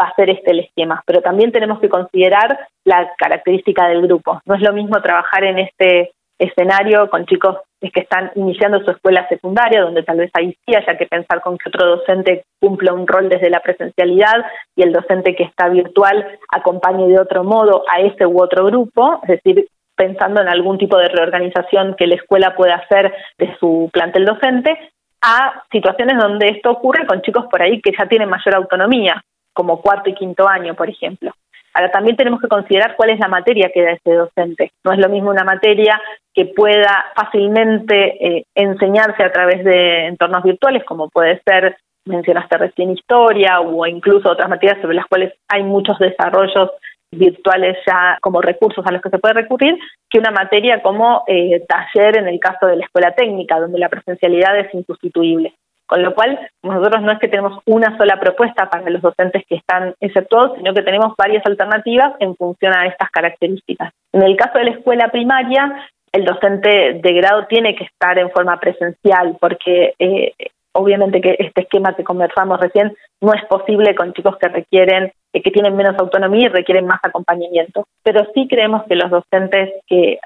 va 0.00 0.06
a 0.06 0.14
ser 0.14 0.30
este 0.30 0.52
el 0.52 0.60
esquema. 0.60 1.02
Pero 1.06 1.20
también 1.20 1.52
tenemos 1.52 1.80
que 1.80 1.88
considerar 1.88 2.58
la 2.84 3.10
característica 3.18 3.88
del 3.88 4.02
grupo. 4.02 4.40
No 4.46 4.54
es 4.54 4.62
lo 4.62 4.72
mismo 4.72 5.00
trabajar 5.02 5.44
en 5.44 5.58
este 5.58 6.12
escenario 6.38 7.10
con 7.10 7.26
chicos 7.26 7.56
que 7.80 8.00
están 8.00 8.30
iniciando 8.34 8.82
su 8.84 8.90
escuela 8.90 9.26
secundaria, 9.28 9.82
donde 9.82 10.02
tal 10.02 10.18
vez 10.18 10.30
ahí 10.34 10.54
sí 10.64 10.74
haya 10.74 10.98
que 10.98 11.06
pensar 11.06 11.40
con 11.40 11.56
que 11.56 11.68
otro 11.68 11.96
docente 11.96 12.44
cumple 12.60 12.92
un 12.92 13.06
rol 13.06 13.28
desde 13.28 13.50
la 13.50 13.60
presencialidad 13.60 14.44
y 14.76 14.82
el 14.82 14.92
docente 14.92 15.34
que 15.34 15.44
está 15.44 15.68
virtual 15.68 16.26
acompañe 16.50 17.08
de 17.08 17.20
otro 17.20 17.44
modo 17.44 17.84
a 17.90 18.00
ese 18.00 18.26
u 18.26 18.42
otro 18.42 18.66
grupo, 18.66 19.20
es 19.22 19.42
decir, 19.42 19.66
pensando 20.00 20.40
en 20.40 20.48
algún 20.48 20.78
tipo 20.78 20.96
de 20.96 21.08
reorganización 21.08 21.94
que 21.94 22.06
la 22.06 22.14
escuela 22.14 22.54
pueda 22.56 22.76
hacer 22.76 23.12
de 23.36 23.54
su 23.58 23.90
plantel 23.92 24.24
docente, 24.24 24.74
a 25.20 25.62
situaciones 25.70 26.16
donde 26.16 26.48
esto 26.48 26.70
ocurre 26.70 27.06
con 27.06 27.20
chicos 27.20 27.44
por 27.50 27.60
ahí 27.60 27.82
que 27.82 27.92
ya 27.92 28.06
tienen 28.06 28.30
mayor 28.30 28.54
autonomía, 28.54 29.22
como 29.52 29.82
cuarto 29.82 30.08
y 30.08 30.14
quinto 30.14 30.48
año, 30.48 30.72
por 30.72 30.88
ejemplo. 30.88 31.32
Ahora 31.74 31.90
también 31.90 32.16
tenemos 32.16 32.40
que 32.40 32.48
considerar 32.48 32.96
cuál 32.96 33.10
es 33.10 33.18
la 33.20 33.28
materia 33.28 33.70
que 33.74 33.82
da 33.82 33.90
ese 33.90 34.14
docente. 34.14 34.72
No 34.82 34.92
es 34.94 34.98
lo 34.98 35.10
mismo 35.10 35.28
una 35.28 35.44
materia 35.44 36.00
que 36.32 36.46
pueda 36.46 37.12
fácilmente 37.14 38.26
eh, 38.26 38.44
enseñarse 38.54 39.22
a 39.22 39.32
través 39.32 39.62
de 39.62 40.06
entornos 40.06 40.42
virtuales, 40.42 40.82
como 40.84 41.10
puede 41.10 41.42
ser, 41.44 41.76
mencionaste 42.06 42.56
recién 42.56 42.92
historia, 42.92 43.60
o 43.60 43.86
incluso 43.86 44.30
otras 44.30 44.48
materias 44.48 44.80
sobre 44.80 44.94
las 44.94 45.06
cuales 45.06 45.34
hay 45.46 45.62
muchos 45.62 45.98
desarrollos 45.98 46.70
virtuales 47.12 47.76
ya 47.86 48.18
como 48.20 48.40
recursos 48.40 48.84
a 48.86 48.92
los 48.92 49.02
que 49.02 49.10
se 49.10 49.18
puede 49.18 49.34
recurrir, 49.34 49.76
que 50.08 50.18
una 50.18 50.30
materia 50.30 50.82
como 50.82 51.24
eh, 51.26 51.64
taller 51.68 52.18
en 52.18 52.28
el 52.28 52.38
caso 52.38 52.66
de 52.66 52.76
la 52.76 52.84
escuela 52.84 53.14
técnica, 53.14 53.58
donde 53.58 53.78
la 53.78 53.88
presencialidad 53.88 54.58
es 54.58 54.72
insustituible. 54.74 55.54
Con 55.86 56.04
lo 56.04 56.14
cual, 56.14 56.38
nosotros 56.62 57.02
no 57.02 57.10
es 57.10 57.18
que 57.18 57.26
tenemos 57.26 57.60
una 57.66 57.96
sola 57.98 58.20
propuesta 58.20 58.70
para 58.70 58.88
los 58.90 59.02
docentes 59.02 59.42
que 59.48 59.56
están 59.56 59.92
exceptuados, 59.98 60.56
sino 60.56 60.72
que 60.72 60.82
tenemos 60.82 61.14
varias 61.18 61.44
alternativas 61.44 62.12
en 62.20 62.36
función 62.36 62.72
a 62.72 62.86
estas 62.86 63.10
características. 63.10 63.92
En 64.12 64.22
el 64.22 64.36
caso 64.36 64.58
de 64.58 64.66
la 64.66 64.70
escuela 64.70 65.08
primaria, 65.08 65.88
el 66.12 66.24
docente 66.24 67.00
de 67.02 67.12
grado 67.12 67.46
tiene 67.46 67.74
que 67.74 67.84
estar 67.84 68.16
en 68.20 68.30
forma 68.30 68.60
presencial 68.60 69.36
porque 69.40 69.94
eh, 69.98 70.32
obviamente 70.72 71.20
que 71.20 71.36
este 71.38 71.62
esquema 71.62 71.94
que 71.94 72.04
conversamos 72.04 72.60
recién 72.60 72.94
no 73.20 73.32
es 73.32 73.44
posible 73.46 73.94
con 73.94 74.12
chicos 74.12 74.36
que 74.38 74.48
requieren, 74.48 75.12
eh, 75.32 75.42
que 75.42 75.50
tienen 75.50 75.76
menos 75.76 75.98
autonomía 75.98 76.46
y 76.46 76.48
requieren 76.48 76.86
más 76.86 77.00
acompañamiento. 77.02 77.86
Pero 78.02 78.26
sí 78.34 78.46
creemos 78.48 78.84
que 78.84 78.96
los 78.96 79.10
docentes 79.10 79.74
que 79.86 80.18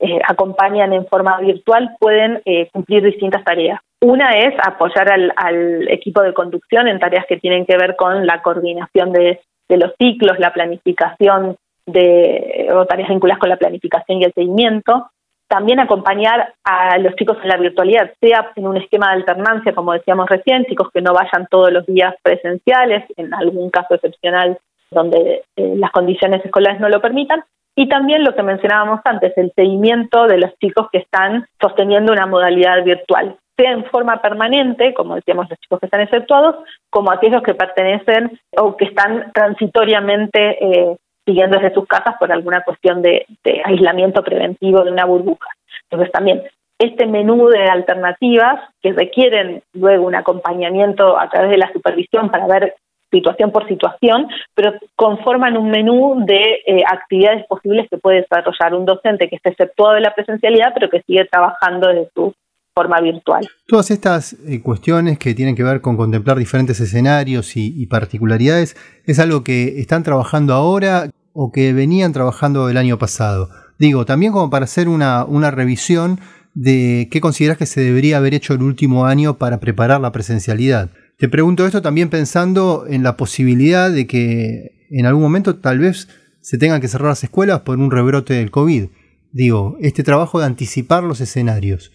eh, 0.00 0.20
acompañan 0.26 0.92
en 0.92 1.06
forma 1.06 1.38
virtual 1.40 1.96
pueden 1.98 2.40
eh, 2.44 2.68
cumplir 2.72 3.02
distintas 3.02 3.44
tareas. 3.44 3.80
Una 4.00 4.30
es 4.30 4.54
apoyar 4.66 5.12
al, 5.36 5.88
equipo 5.90 6.22
de 6.22 6.32
conducción 6.32 6.88
en 6.88 6.98
tareas 6.98 7.26
que 7.26 7.36
tienen 7.36 7.66
que 7.66 7.76
ver 7.76 7.96
con 7.96 8.26
la 8.26 8.40
coordinación 8.40 9.12
de, 9.12 9.40
de 9.68 9.76
los 9.76 9.92
ciclos, 9.98 10.38
la 10.38 10.54
planificación 10.54 11.56
de, 11.84 12.68
o 12.72 12.86
tareas 12.86 13.10
vinculadas 13.10 13.40
con 13.40 13.50
la 13.50 13.58
planificación 13.58 14.18
y 14.18 14.24
el 14.24 14.32
seguimiento, 14.32 15.10
también 15.50 15.80
acompañar 15.80 16.54
a 16.62 16.96
los 16.98 17.16
chicos 17.16 17.36
en 17.42 17.48
la 17.48 17.56
virtualidad, 17.56 18.12
sea 18.20 18.52
en 18.54 18.68
un 18.68 18.76
esquema 18.76 19.08
de 19.08 19.14
alternancia, 19.14 19.74
como 19.74 19.92
decíamos 19.92 20.28
recién, 20.28 20.64
chicos 20.66 20.90
que 20.94 21.02
no 21.02 21.12
vayan 21.12 21.48
todos 21.50 21.72
los 21.72 21.84
días 21.86 22.14
presenciales, 22.22 23.04
en 23.16 23.34
algún 23.34 23.68
caso 23.68 23.96
excepcional 23.96 24.58
donde 24.92 25.42
eh, 25.56 25.74
las 25.76 25.90
condiciones 25.90 26.44
escolares 26.44 26.80
no 26.80 26.88
lo 26.88 27.00
permitan, 27.00 27.42
y 27.74 27.88
también 27.88 28.22
lo 28.22 28.34
que 28.36 28.44
mencionábamos 28.44 29.00
antes, 29.04 29.36
el 29.36 29.52
seguimiento 29.56 30.28
de 30.28 30.38
los 30.38 30.56
chicos 30.60 30.86
que 30.92 30.98
están 30.98 31.46
sosteniendo 31.60 32.12
una 32.12 32.26
modalidad 32.26 32.84
virtual, 32.84 33.36
sea 33.56 33.72
en 33.72 33.84
forma 33.86 34.22
permanente, 34.22 34.94
como 34.94 35.16
decíamos 35.16 35.50
los 35.50 35.58
chicos 35.58 35.80
que 35.80 35.86
están 35.86 36.02
exceptuados, 36.02 36.56
como 36.90 37.10
aquellos 37.10 37.42
que 37.42 37.54
pertenecen 37.54 38.38
o 38.56 38.76
que 38.76 38.84
están 38.84 39.32
transitoriamente 39.32 40.64
eh, 40.64 40.96
siguiendo 41.30 41.58
desde 41.58 41.74
sus 41.74 41.86
casas 41.86 42.16
por 42.18 42.32
alguna 42.32 42.62
cuestión 42.62 43.02
de, 43.02 43.24
aislamiento 43.64 44.22
preventivo 44.22 44.82
de 44.82 44.90
una 44.90 45.04
burbuja. 45.04 45.48
Entonces 45.88 46.12
también 46.12 46.42
este 46.78 47.06
menú 47.06 47.48
de 47.48 47.62
alternativas 47.64 48.60
que 48.82 48.92
requieren 48.92 49.62
luego 49.74 50.06
un 50.06 50.14
acompañamiento 50.14 51.18
a 51.18 51.28
través 51.28 51.50
de 51.50 51.58
la 51.58 51.72
supervisión 51.72 52.30
para 52.30 52.46
ver 52.46 52.74
situación 53.12 53.50
por 53.50 53.68
situación, 53.68 54.28
pero 54.54 54.72
conforman 54.96 55.56
un 55.56 55.70
menú 55.70 56.24
de 56.24 56.62
eh, 56.66 56.82
actividades 56.86 57.44
posibles 57.46 57.86
que 57.90 57.98
puede 57.98 58.22
desarrollar 58.22 58.74
un 58.74 58.86
docente 58.86 59.28
que 59.28 59.36
esté 59.36 59.50
exceptuado 59.50 59.94
de 59.94 60.00
la 60.00 60.14
presencialidad, 60.14 60.72
pero 60.74 60.88
que 60.88 61.02
sigue 61.02 61.26
trabajando 61.26 61.88
desde 61.88 62.08
su 62.14 62.32
forma 62.74 63.00
virtual. 63.00 63.46
Todas 63.66 63.90
estas 63.90 64.32
eh, 64.32 64.62
cuestiones 64.62 65.18
que 65.18 65.34
tienen 65.34 65.56
que 65.56 65.64
ver 65.64 65.80
con 65.80 65.96
contemplar 65.96 66.38
diferentes 66.38 66.80
escenarios 66.80 67.56
y, 67.56 67.86
particularidades, 67.86 68.76
¿es 69.06 69.18
algo 69.18 69.42
que 69.42 69.80
están 69.80 70.02
trabajando 70.02 70.54
ahora 70.54 71.10
o 71.32 71.52
que 71.52 71.72
venían 71.72 72.12
trabajando 72.12 72.68
el 72.68 72.76
año 72.76 72.98
pasado? 72.98 73.48
Digo, 73.78 74.04
también 74.04 74.32
como 74.32 74.50
para 74.50 74.64
hacer 74.64 74.88
una, 74.88 75.50
revisión 75.50 76.20
de 76.54 77.08
qué 77.10 77.20
consideras 77.20 77.56
que 77.56 77.66
se 77.66 77.80
debería 77.80 78.18
haber 78.18 78.34
hecho 78.34 78.52
el 78.52 78.62
último 78.62 79.06
año 79.06 79.38
para 79.38 79.58
preparar 79.58 80.00
la 80.00 80.12
presencialidad. 80.12 80.90
Te 81.16 81.28
pregunto 81.28 81.66
esto 81.66 81.80
también 81.80 82.10
pensando 82.10 82.84
en 82.88 83.02
la 83.02 83.16
posibilidad 83.16 83.90
de 83.90 84.06
que 84.06 84.86
en 84.90 85.06
algún 85.06 85.22
momento 85.22 85.56
tal 85.56 85.78
vez 85.78 86.08
se 86.42 86.58
tengan 86.58 86.80
que 86.80 86.88
cerrar 86.88 87.08
las 87.08 87.24
escuelas 87.24 87.60
por 87.60 87.78
un 87.78 87.90
rebrote 87.90 88.34
del 88.34 88.50
COVID. 88.50 88.88
Digo, 89.32 89.76
este 89.80 90.02
trabajo 90.02 90.40
de 90.40 90.46
anticipar 90.46 91.02
los 91.04 91.20
escenarios. 91.20 91.92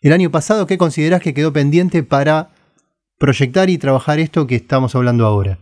El 0.00 0.12
año 0.12 0.30
pasado, 0.30 0.66
¿qué 0.66 0.78
consideras 0.78 1.20
que 1.20 1.34
quedó 1.34 1.52
pendiente 1.52 2.02
para 2.02 2.50
proyectar 3.18 3.68
y 3.68 3.78
trabajar 3.78 4.20
esto 4.20 4.46
que 4.46 4.56
estamos 4.56 4.94
hablando 4.94 5.26
ahora? 5.26 5.58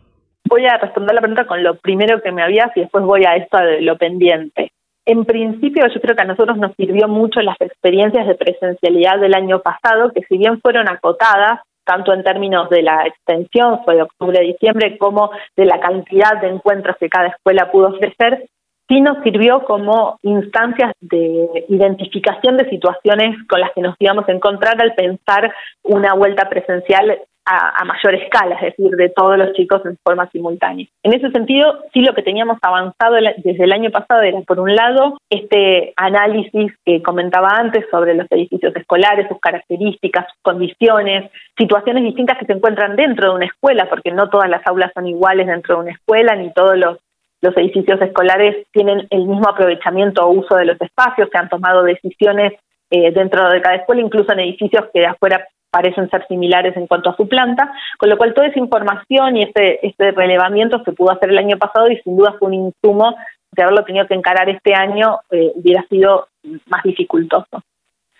Voy 0.48 0.66
a 0.66 0.76
responder 0.78 1.14
la 1.14 1.20
pregunta 1.20 1.46
con 1.46 1.62
lo 1.62 1.76
primero 1.76 2.20
que 2.22 2.32
me 2.32 2.42
habías 2.42 2.70
y 2.76 2.80
después 2.80 3.04
voy 3.04 3.24
a 3.24 3.36
esto 3.36 3.58
de 3.58 3.80
lo 3.80 3.96
pendiente. 3.96 4.72
En 5.06 5.24
principio, 5.24 5.84
yo 5.92 6.00
creo 6.00 6.16
que 6.16 6.22
a 6.22 6.26
nosotros 6.26 6.56
nos 6.56 6.74
sirvió 6.76 7.08
mucho 7.08 7.40
las 7.40 7.60
experiencias 7.60 8.26
de 8.26 8.34
presencialidad 8.34 9.20
del 9.20 9.34
año 9.34 9.60
pasado, 9.60 10.12
que 10.12 10.22
si 10.28 10.38
bien 10.38 10.60
fueron 10.60 10.88
acotadas, 10.88 11.60
tanto 11.84 12.14
en 12.14 12.24
términos 12.24 12.70
de 12.70 12.82
la 12.82 13.06
extensión, 13.06 13.84
fue 13.84 13.96
de 13.96 14.02
octubre 14.02 14.38
a 14.38 14.42
diciembre, 14.42 14.96
como 14.96 15.30
de 15.56 15.66
la 15.66 15.78
cantidad 15.80 16.40
de 16.40 16.48
encuentros 16.48 16.96
que 16.98 17.10
cada 17.10 17.28
escuela 17.28 17.70
pudo 17.70 17.88
ofrecer, 17.88 18.48
sí 18.88 19.00
nos 19.00 19.22
sirvió 19.22 19.64
como 19.64 20.18
instancias 20.22 20.92
de 21.00 21.66
identificación 21.68 22.56
de 22.56 22.68
situaciones 22.68 23.36
con 23.48 23.60
las 23.60 23.72
que 23.72 23.82
nos 23.82 23.96
íbamos 23.98 24.28
a 24.28 24.32
encontrar 24.32 24.80
al 24.80 24.94
pensar 24.94 25.54
una 25.82 26.14
vuelta 26.14 26.48
presencial 26.48 27.18
a, 27.46 27.84
mayor 27.84 28.14
escala, 28.14 28.56
es 28.56 28.76
decir, 28.76 28.90
de 28.96 29.10
todos 29.10 29.36
los 29.36 29.52
chicos 29.52 29.84
en 29.84 29.98
forma 30.02 30.28
simultánea. 30.30 30.86
En 31.02 31.12
ese 31.12 31.30
sentido, 31.30 31.82
sí 31.92 32.00
lo 32.00 32.14
que 32.14 32.22
teníamos 32.22 32.58
avanzado 32.62 33.14
desde 33.14 33.64
el 33.64 33.72
año 33.72 33.90
pasado 33.90 34.22
era, 34.22 34.40
por 34.40 34.60
un 34.60 34.74
lado, 34.74 35.18
este 35.28 35.92
análisis 35.96 36.72
que 36.84 37.02
comentaba 37.02 37.48
antes 37.50 37.84
sobre 37.90 38.14
los 38.14 38.26
edificios 38.30 38.74
escolares, 38.74 39.28
sus 39.28 39.40
características, 39.40 40.26
sus 40.32 40.42
condiciones, 40.42 41.30
situaciones 41.56 42.04
distintas 42.04 42.38
que 42.38 42.46
se 42.46 42.52
encuentran 42.52 42.96
dentro 42.96 43.30
de 43.30 43.36
una 43.36 43.46
escuela, 43.46 43.88
porque 43.90 44.10
no 44.10 44.30
todas 44.30 44.48
las 44.48 44.66
aulas 44.66 44.90
son 44.94 45.06
iguales 45.06 45.46
dentro 45.46 45.76
de 45.76 45.80
una 45.82 45.92
escuela, 45.92 46.34
ni 46.36 46.52
todos 46.52 46.76
los 46.78 46.98
los 47.44 47.54
edificios 47.58 48.00
escolares 48.00 48.66
tienen 48.72 49.06
el 49.10 49.26
mismo 49.26 49.46
aprovechamiento 49.46 50.24
o 50.24 50.32
uso 50.32 50.56
de 50.56 50.64
los 50.64 50.80
espacios, 50.80 51.28
se 51.30 51.36
han 51.36 51.50
tomado 51.50 51.82
decisiones 51.82 52.54
eh, 52.90 53.12
dentro 53.12 53.50
de 53.50 53.60
cada 53.60 53.76
escuela, 53.76 54.00
incluso 54.00 54.32
en 54.32 54.40
edificios 54.40 54.86
que 54.94 55.00
de 55.00 55.06
afuera 55.06 55.46
parecen 55.74 56.08
ser 56.08 56.24
similares 56.28 56.76
en 56.76 56.86
cuanto 56.86 57.10
a 57.10 57.16
su 57.16 57.26
planta, 57.26 57.72
con 57.98 58.08
lo 58.08 58.16
cual 58.16 58.32
toda 58.32 58.46
esa 58.46 58.60
información 58.60 59.36
y 59.36 59.42
este, 59.42 59.84
este 59.84 60.12
relevamiento 60.12 60.80
se 60.84 60.92
pudo 60.92 61.10
hacer 61.10 61.30
el 61.30 61.38
año 61.38 61.58
pasado 61.58 61.90
y 61.90 61.96
sin 62.02 62.16
duda 62.16 62.36
fue 62.38 62.46
un 62.46 62.54
insumo 62.54 63.16
de 63.50 63.62
haberlo 63.64 63.84
tenido 63.84 64.06
que 64.06 64.14
encarar 64.14 64.48
este 64.48 64.72
año 64.72 65.18
eh, 65.32 65.50
hubiera 65.56 65.84
sido 65.88 66.28
más 66.66 66.84
dificultoso. 66.84 67.64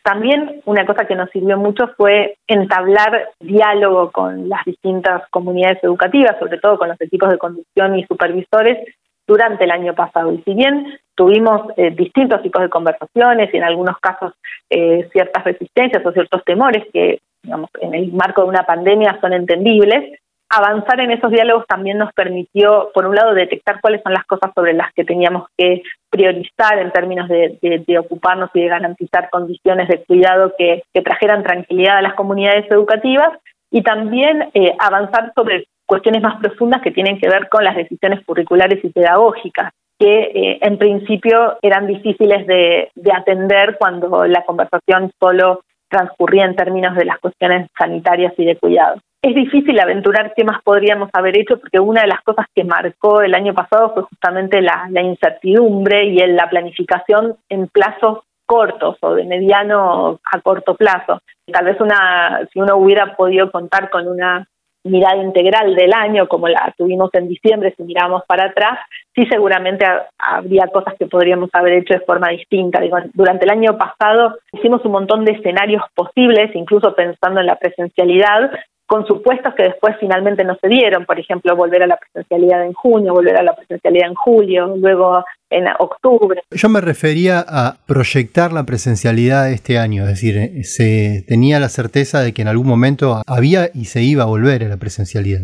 También 0.03 0.63
una 0.65 0.85
cosa 0.85 1.07
que 1.07 1.15
nos 1.15 1.31
sirvió 1.31 1.57
mucho 1.57 1.87
fue 1.97 2.37
entablar 2.49 3.31
diálogo 3.39 4.11
con 4.11 4.49
las 4.49 4.65
distintas 4.65 5.23
comunidades 5.31 5.79
educativas, 5.85 6.37
sobre 6.41 6.59
todo 6.59 6.77
con 6.77 6.89
los 6.89 7.01
equipos 7.01 7.31
de 7.31 7.39
conducción 7.39 7.97
y 7.97 8.05
supervisores, 8.05 8.79
durante 9.27 9.65
el 9.65 9.71
año 9.71 9.95
pasado. 9.95 10.33
Y 10.33 10.43
si 10.43 10.55
bien 10.55 10.99
tuvimos 11.15 11.73
eh, 11.77 11.91
distintos 11.91 12.43
tipos 12.43 12.63
de 12.63 12.69
conversaciones 12.69 13.49
y 13.53 13.57
en 13.57 13.65
algunos 13.65 13.97
casos 13.99 14.35
eh, 14.69 15.09
ciertas 15.13 15.45
resistencias 15.45 16.05
o 16.05 16.13
ciertos 16.13 16.45
temores 16.45 16.85
que, 16.93 17.21
digamos, 17.45 17.71
en 17.81 17.95
el 17.95 18.13
marco 18.13 18.43
de 18.43 18.49
una 18.49 18.65
pandemia 18.65 19.19
son 19.21 19.33
entendibles, 19.33 20.19
avanzar 20.49 21.01
en 21.01 21.11
esos 21.11 21.31
diálogos 21.31 21.67
también 21.67 21.99
nos 21.99 22.13
permitió, 22.13 22.91
por 22.95 23.07
un 23.07 23.15
lado, 23.15 23.35
detectar 23.35 23.81
cuáles 23.81 24.03
son 24.03 24.13
las 24.13 24.25
cosas 24.25 24.51
sobre 24.55 24.73
las 24.73 24.93
que 24.93 25.05
teníamos 25.05 25.49
que 25.57 25.83
priorizar 26.11 26.79
en 26.79 26.91
términos 26.93 27.29
de, 27.29 27.99
ocuparnos 27.99 28.51
y 28.55 28.63
de 28.63 28.69
garantizar 28.69 29.31
condiciones 29.31 29.89
de 29.89 30.05
cuidado 30.05 30.53
que, 30.57 30.83
trajeran 31.03 31.43
tranquilidad 31.43 31.99
a 31.99 32.03
las 32.03 32.15
comunidades 32.15 32.71
educativas 32.71 33.31
y 33.71 33.83
también 33.83 34.51
eh, 34.55 34.75
avanzar 34.79 35.33
sobre 35.35 35.67
cuestiones 35.87 36.23
más 36.23 36.41
profundas 36.41 36.81
que 36.83 36.93
tienen 36.93 37.19
que 37.19 37.29
ver 37.29 37.49
con 37.49 37.65
las 37.65 37.77
decisiones 37.77 38.25
curriculares 38.25 38.83
y 38.85 38.89
pedagógicas 38.89 39.73
que 39.99 40.23
eh, 40.23 40.59
en 40.61 40.79
principio 40.79 41.57
eran 41.63 41.87
difíciles 41.87 42.47
de, 42.47 42.91
atender 43.13 43.77
cuando 43.79 44.27
la 44.27 44.45
conversación 44.45 45.13
solo 45.21 45.63
transcurría 45.95 46.45
en 46.45 46.57
términos 46.57 46.97
de 46.97 47.05
las 47.05 47.19
cuestiones 47.19 47.69
sanitarias 47.79 48.33
y 48.37 48.45
de 48.45 48.57
cuidado. 48.57 48.97
Es 49.23 49.35
difícil 49.35 49.79
aventurar 49.81 50.35
qué 50.37 50.45
más 50.45 50.61
podríamos 50.63 51.09
haber 51.13 51.39
hecho 51.39 51.59
porque 51.59 51.79
una 51.79 52.03
de 52.03 52.09
las 52.09 52.21
cosas 52.23 52.47
que 52.55 52.65
marcó 52.65 53.23
el 53.23 53.35
año 53.35 53.55
pasado 53.55 53.95
fue 53.95 54.03
justamente 54.03 54.61
la, 54.61 54.89
incertidumbre 55.01 56.05
y 56.05 56.19
la 56.27 56.51
planificación 56.51 57.37
en 57.49 57.69
plazos 57.69 58.19
cortos 58.45 58.97
o 59.01 59.15
de 59.15 59.25
mediano 59.25 60.21
a 60.31 60.41
corto 60.41 60.75
plazo. 60.75 61.21
Tal 61.51 61.65
vez 61.65 61.81
una, 61.81 62.47
si 62.53 62.61
uno 62.61 62.77
hubiera 62.77 63.17
podido 63.17 63.51
contar 63.51 63.89
con 63.89 64.09
una 64.09 64.47
mirada 64.85 65.17
integral 65.17 65.75
del 65.75 65.93
año 65.93 66.29
como 66.29 66.49
la 66.49 66.73
tuvimos 66.77 67.11
en 67.15 67.29
diciembre, 67.29 67.75
si 67.77 67.83
miramos 67.83 68.23
para 68.27 68.47
atrás, 68.47 68.79
sí 69.15 69.23
seguramente 69.31 69.87
habría 70.19 70.67
cosas 70.69 70.95
que 70.99 71.07
podríamos 71.07 71.51
haber 71.53 71.75
hecho 71.75 71.95
de 71.95 72.05
forma 72.05 72.29
distinta. 72.29 72.81
durante 73.15 73.45
el 73.45 73.51
año 73.51 73.79
pasado 73.79 74.37
hicimos 74.53 74.85
un 74.85 74.93
montón 74.93 75.25
de 75.25 75.33
escenarios 75.33 75.83
posibles, 75.95 76.55
incluso 76.55 76.95
pensando 76.95 77.41
en 77.41 77.47
la 77.47 77.57
presencialidad, 77.57 78.51
con 78.87 79.07
supuestos 79.07 79.55
que 79.55 79.65
después 79.65 79.97
finalmente 79.99 80.45
no 80.45 80.57
se 80.61 80.69
dieron, 80.69 81.07
por 81.07 81.19
ejemplo, 81.19 81.57
volver 81.57 81.83
a 81.83 81.87
la 81.87 81.97
presencialidad 81.97 82.65
en 82.65 82.73
junio, 82.75 83.15
volver 83.15 83.37
a 83.37 83.43
la 83.43 83.57
presencialidad 83.57 84.09
en 84.09 84.15
julio, 84.15 84.77
luego 84.77 85.25
en 85.51 85.65
octubre. 85.79 86.43
Yo 86.51 86.69
me 86.69 86.81
refería 86.81 87.45
a 87.47 87.79
proyectar 87.87 88.53
la 88.53 88.65
presencialidad 88.65 89.51
este 89.51 89.79
año, 89.79 90.03
es 90.03 90.09
decir, 90.11 90.37
eh, 90.37 90.65
se 90.65 91.25
tenía 91.27 91.61
la 91.61 91.69
certeza 91.69 92.21
de 92.21 92.35
que 92.35 92.43
en 92.43 92.49
algún 92.49 92.67
momento 92.67 93.23
había 93.27 93.71
y 93.73 93.87
se 93.87 94.03
iba 94.03 94.25
a 94.25 94.27
volver 94.27 94.65
a 94.65 94.69
la 94.69 94.77
presencialidad. 94.77 95.43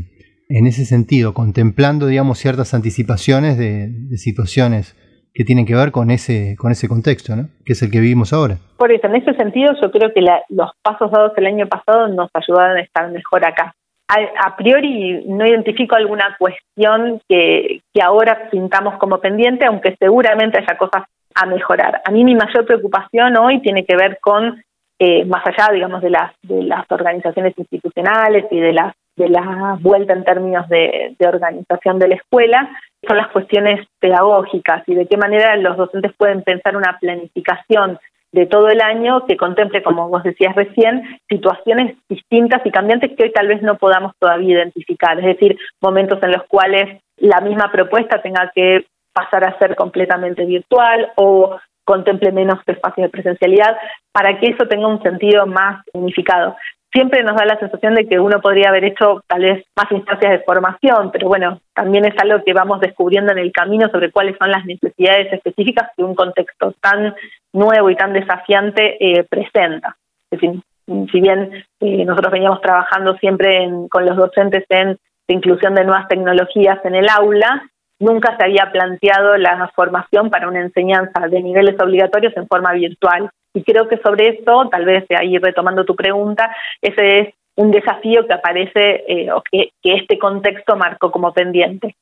En 0.48 0.66
ese 0.66 0.84
sentido, 0.84 1.32
contemplando, 1.32 2.06
digamos, 2.06 2.38
ciertas 2.38 2.74
anticipaciones 2.74 3.56
de, 3.56 3.88
de 3.88 4.18
situaciones 4.18 4.96
que 5.34 5.44
tienen 5.44 5.66
que 5.66 5.74
ver 5.74 5.92
con 5.92 6.10
ese, 6.10 6.56
con 6.58 6.72
ese 6.72 6.88
contexto, 6.88 7.36
¿no? 7.36 7.48
que 7.64 7.72
es 7.72 7.82
el 7.82 7.90
que 7.90 8.00
vivimos 8.00 8.32
ahora. 8.32 8.56
Por 8.76 8.92
eso, 8.92 9.06
en 9.06 9.16
ese 9.16 9.34
sentido, 9.34 9.72
yo 9.80 9.90
creo 9.90 10.12
que 10.12 10.22
los 10.48 10.70
pasos 10.82 11.10
dados 11.10 11.32
el 11.36 11.46
año 11.46 11.66
pasado 11.66 12.08
nos 12.08 12.30
ayudaron 12.34 12.76
a 12.76 12.80
estar 12.80 13.10
mejor 13.10 13.44
acá. 13.44 13.74
A, 14.08 14.56
priori 14.56 15.24
no 15.28 15.46
identifico 15.46 15.94
alguna 15.94 16.36
cuestión 16.36 17.20
que, 17.28 17.80
que 17.94 18.02
ahora 18.02 18.48
pintamos 18.50 18.98
como 18.98 19.20
pendiente, 19.20 19.64
aunque 19.64 19.94
seguramente 20.00 20.58
haya 20.58 20.76
cosas 20.76 21.04
a 21.34 21.46
mejorar. 21.46 22.02
A 22.04 22.10
mí 22.10 22.24
mi 22.24 22.34
mayor 22.34 22.66
preocupación 22.66 23.36
hoy 23.36 23.60
tiene 23.60 23.84
que 23.84 23.96
ver 23.96 24.18
con, 24.20 24.62
eh, 24.98 25.24
más 25.26 25.46
allá, 25.46 25.72
digamos, 25.72 26.02
de 26.02 26.10
las, 26.10 26.32
de 26.42 26.64
las 26.64 26.90
organizaciones 26.90 27.56
institucionales 27.56 28.46
y 28.50 28.58
de 28.58 28.72
las 28.72 28.94
de 29.20 29.28
la 29.28 29.76
vuelta 29.80 30.14
en 30.14 30.24
términos 30.24 30.66
de, 30.68 31.14
organización 31.20 31.98
de 31.98 32.08
la 32.08 32.14
escuela, 32.14 32.70
son 33.06 33.18
las 33.18 33.28
cuestiones 33.28 33.86
pedagógicas 33.98 34.82
y 34.86 34.94
de 34.94 35.06
qué 35.06 35.18
manera 35.18 35.56
los 35.56 35.76
docentes 35.76 36.12
pueden 36.16 36.42
pensar 36.42 36.74
una 36.74 36.96
planificación 36.98 37.98
de 38.32 38.46
todo 38.46 38.68
el 38.68 38.80
año 38.80 39.26
que 39.26 39.36
contemple, 39.36 39.82
como 39.82 40.08
vos 40.08 40.22
decías 40.22 40.54
recién, 40.56 41.20
situaciones 41.28 41.96
distintas 42.08 42.64
y 42.64 42.70
cambiantes 42.70 43.10
que 43.14 43.24
hoy 43.24 43.32
tal 43.32 43.48
vez 43.48 43.60
no 43.60 43.76
podamos 43.76 44.12
todavía 44.18 44.54
identificar, 44.54 45.18
es 45.18 45.26
decir, 45.26 45.58
momentos 45.82 46.22
en 46.22 46.32
los 46.32 46.44
cuales 46.44 47.02
la 47.18 47.40
misma 47.40 47.70
propuesta 47.70 48.22
tenga 48.22 48.50
que 48.54 48.86
pasar 49.12 49.44
a 49.44 49.58
ser 49.58 49.76
completamente 49.76 50.46
virtual 50.46 51.12
o 51.16 51.58
contemple 51.84 52.32
menos 52.32 52.60
espacios 52.66 53.06
de 53.06 53.10
presencialidad, 53.10 53.76
para 54.12 54.38
que 54.38 54.46
eso 54.46 54.66
tenga 54.66 54.86
un 54.86 55.02
sentido 55.02 55.46
más 55.46 55.84
unificado 55.92 56.56
siempre 56.92 57.22
nos 57.22 57.36
da 57.36 57.44
la 57.44 57.58
sensación 57.58 57.94
de 57.94 58.06
que 58.06 58.18
uno 58.18 58.40
podría 58.40 58.68
haber 58.68 58.84
hecho 58.84 59.22
tal 59.26 59.42
vez 59.42 59.64
más 59.76 59.90
instancias 59.90 60.32
de 60.32 60.44
formación, 60.44 61.10
pero 61.12 61.28
bueno, 61.28 61.60
también 61.74 62.04
es 62.04 62.14
algo 62.18 62.42
que 62.44 62.52
vamos 62.52 62.80
descubriendo 62.80 63.32
en 63.32 63.38
el 63.38 63.52
camino 63.52 63.88
sobre 63.90 64.10
cuáles 64.10 64.36
son 64.38 64.50
las 64.50 64.64
necesidades 64.64 65.32
específicas 65.32 65.90
que 65.96 66.02
un 66.02 66.14
contexto 66.14 66.74
tan 66.80 67.14
nuevo 67.52 67.90
y 67.90 67.96
tan 67.96 68.12
desafiante 68.12 68.96
eh, 69.00 69.24
presenta. 69.24 69.96
Es 70.30 70.40
decir, 70.40 70.60
si 71.10 71.20
bien 71.20 71.64
eh, 71.80 72.04
nosotros 72.04 72.32
veníamos 72.32 72.60
trabajando 72.60 73.16
siempre 73.18 73.68
con 73.90 74.04
los 74.04 74.16
docentes 74.16 74.64
en 74.68 74.98
la 75.28 75.34
inclusión 75.34 75.74
de 75.74 75.84
nuevas 75.84 76.08
tecnologías 76.08 76.84
en 76.84 76.96
el 76.96 77.08
aula, 77.08 77.70
nunca 78.00 78.36
se 78.36 78.44
había 78.44 78.70
planteado 78.72 79.36
la 79.36 79.70
formación 79.76 80.30
para 80.30 80.48
una 80.48 80.60
enseñanza 80.60 81.28
de 81.28 81.40
niveles 81.42 81.78
obligatorios 81.80 82.36
en 82.36 82.48
forma 82.48 82.72
virtual. 82.72 83.30
Y 83.54 83.62
creo 83.62 83.88
que 83.88 83.98
sobre 83.98 84.28
eso, 84.28 84.68
tal 84.70 84.84
vez 84.84 85.04
ahí 85.16 85.38
retomando 85.38 85.84
tu 85.84 85.94
pregunta, 85.94 86.54
ese 86.80 87.20
es 87.20 87.34
un 87.56 87.70
desafío 87.70 88.26
que 88.26 88.32
aparece 88.32 89.04
eh, 89.06 89.30
o 89.32 89.42
que, 89.42 89.70
este 89.82 90.18
contexto 90.18 90.76
marcó 90.76 91.10
como 91.10 91.32
pendiente. 91.32 91.94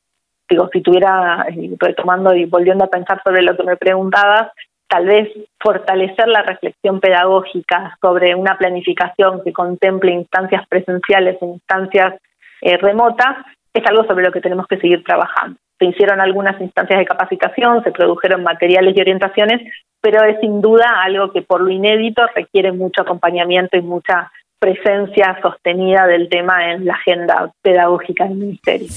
Digo, 0.48 0.70
si 0.72 0.80
tuviera, 0.80 1.46
eh, 1.48 1.70
retomando 1.78 2.34
y 2.34 2.44
volviendo 2.44 2.84
a 2.84 2.90
pensar 2.90 3.20
sobre 3.24 3.42
lo 3.42 3.56
que 3.56 3.64
me 3.64 3.76
preguntabas, 3.76 4.52
tal 4.86 5.06
vez 5.06 5.28
fortalecer 5.60 6.28
la 6.28 6.42
reflexión 6.42 7.00
pedagógica 7.00 7.96
sobre 8.00 8.34
una 8.34 8.56
planificación 8.56 9.42
que 9.44 9.52
contemple 9.52 10.12
instancias 10.12 10.66
presenciales 10.68 11.36
e 11.42 11.46
instancias 11.46 12.14
eh, 12.62 12.76
remotas 12.78 13.44
es 13.74 13.84
algo 13.86 14.04
sobre 14.04 14.24
lo 14.24 14.32
que 14.32 14.40
tenemos 14.40 14.66
que 14.66 14.78
seguir 14.78 15.04
trabajando. 15.04 15.58
Se 15.78 15.86
hicieron 15.86 16.20
algunas 16.20 16.60
instancias 16.60 16.98
de 16.98 17.06
capacitación, 17.06 17.82
se 17.84 17.92
produjeron 17.92 18.42
materiales 18.42 18.96
y 18.96 19.00
orientaciones, 19.00 19.60
pero 20.00 20.24
es 20.24 20.38
sin 20.40 20.60
duda 20.60 21.02
algo 21.02 21.32
que 21.32 21.42
por 21.42 21.60
lo 21.60 21.70
inédito 21.70 22.22
requiere 22.34 22.72
mucho 22.72 23.02
acompañamiento 23.02 23.76
y 23.76 23.82
mucha 23.82 24.30
presencia 24.58 25.38
sostenida 25.40 26.06
del 26.06 26.28
tema 26.28 26.72
en 26.72 26.84
la 26.84 26.94
agenda 26.94 27.52
pedagógica 27.62 28.24
del 28.24 28.36
Ministerio. 28.36 28.88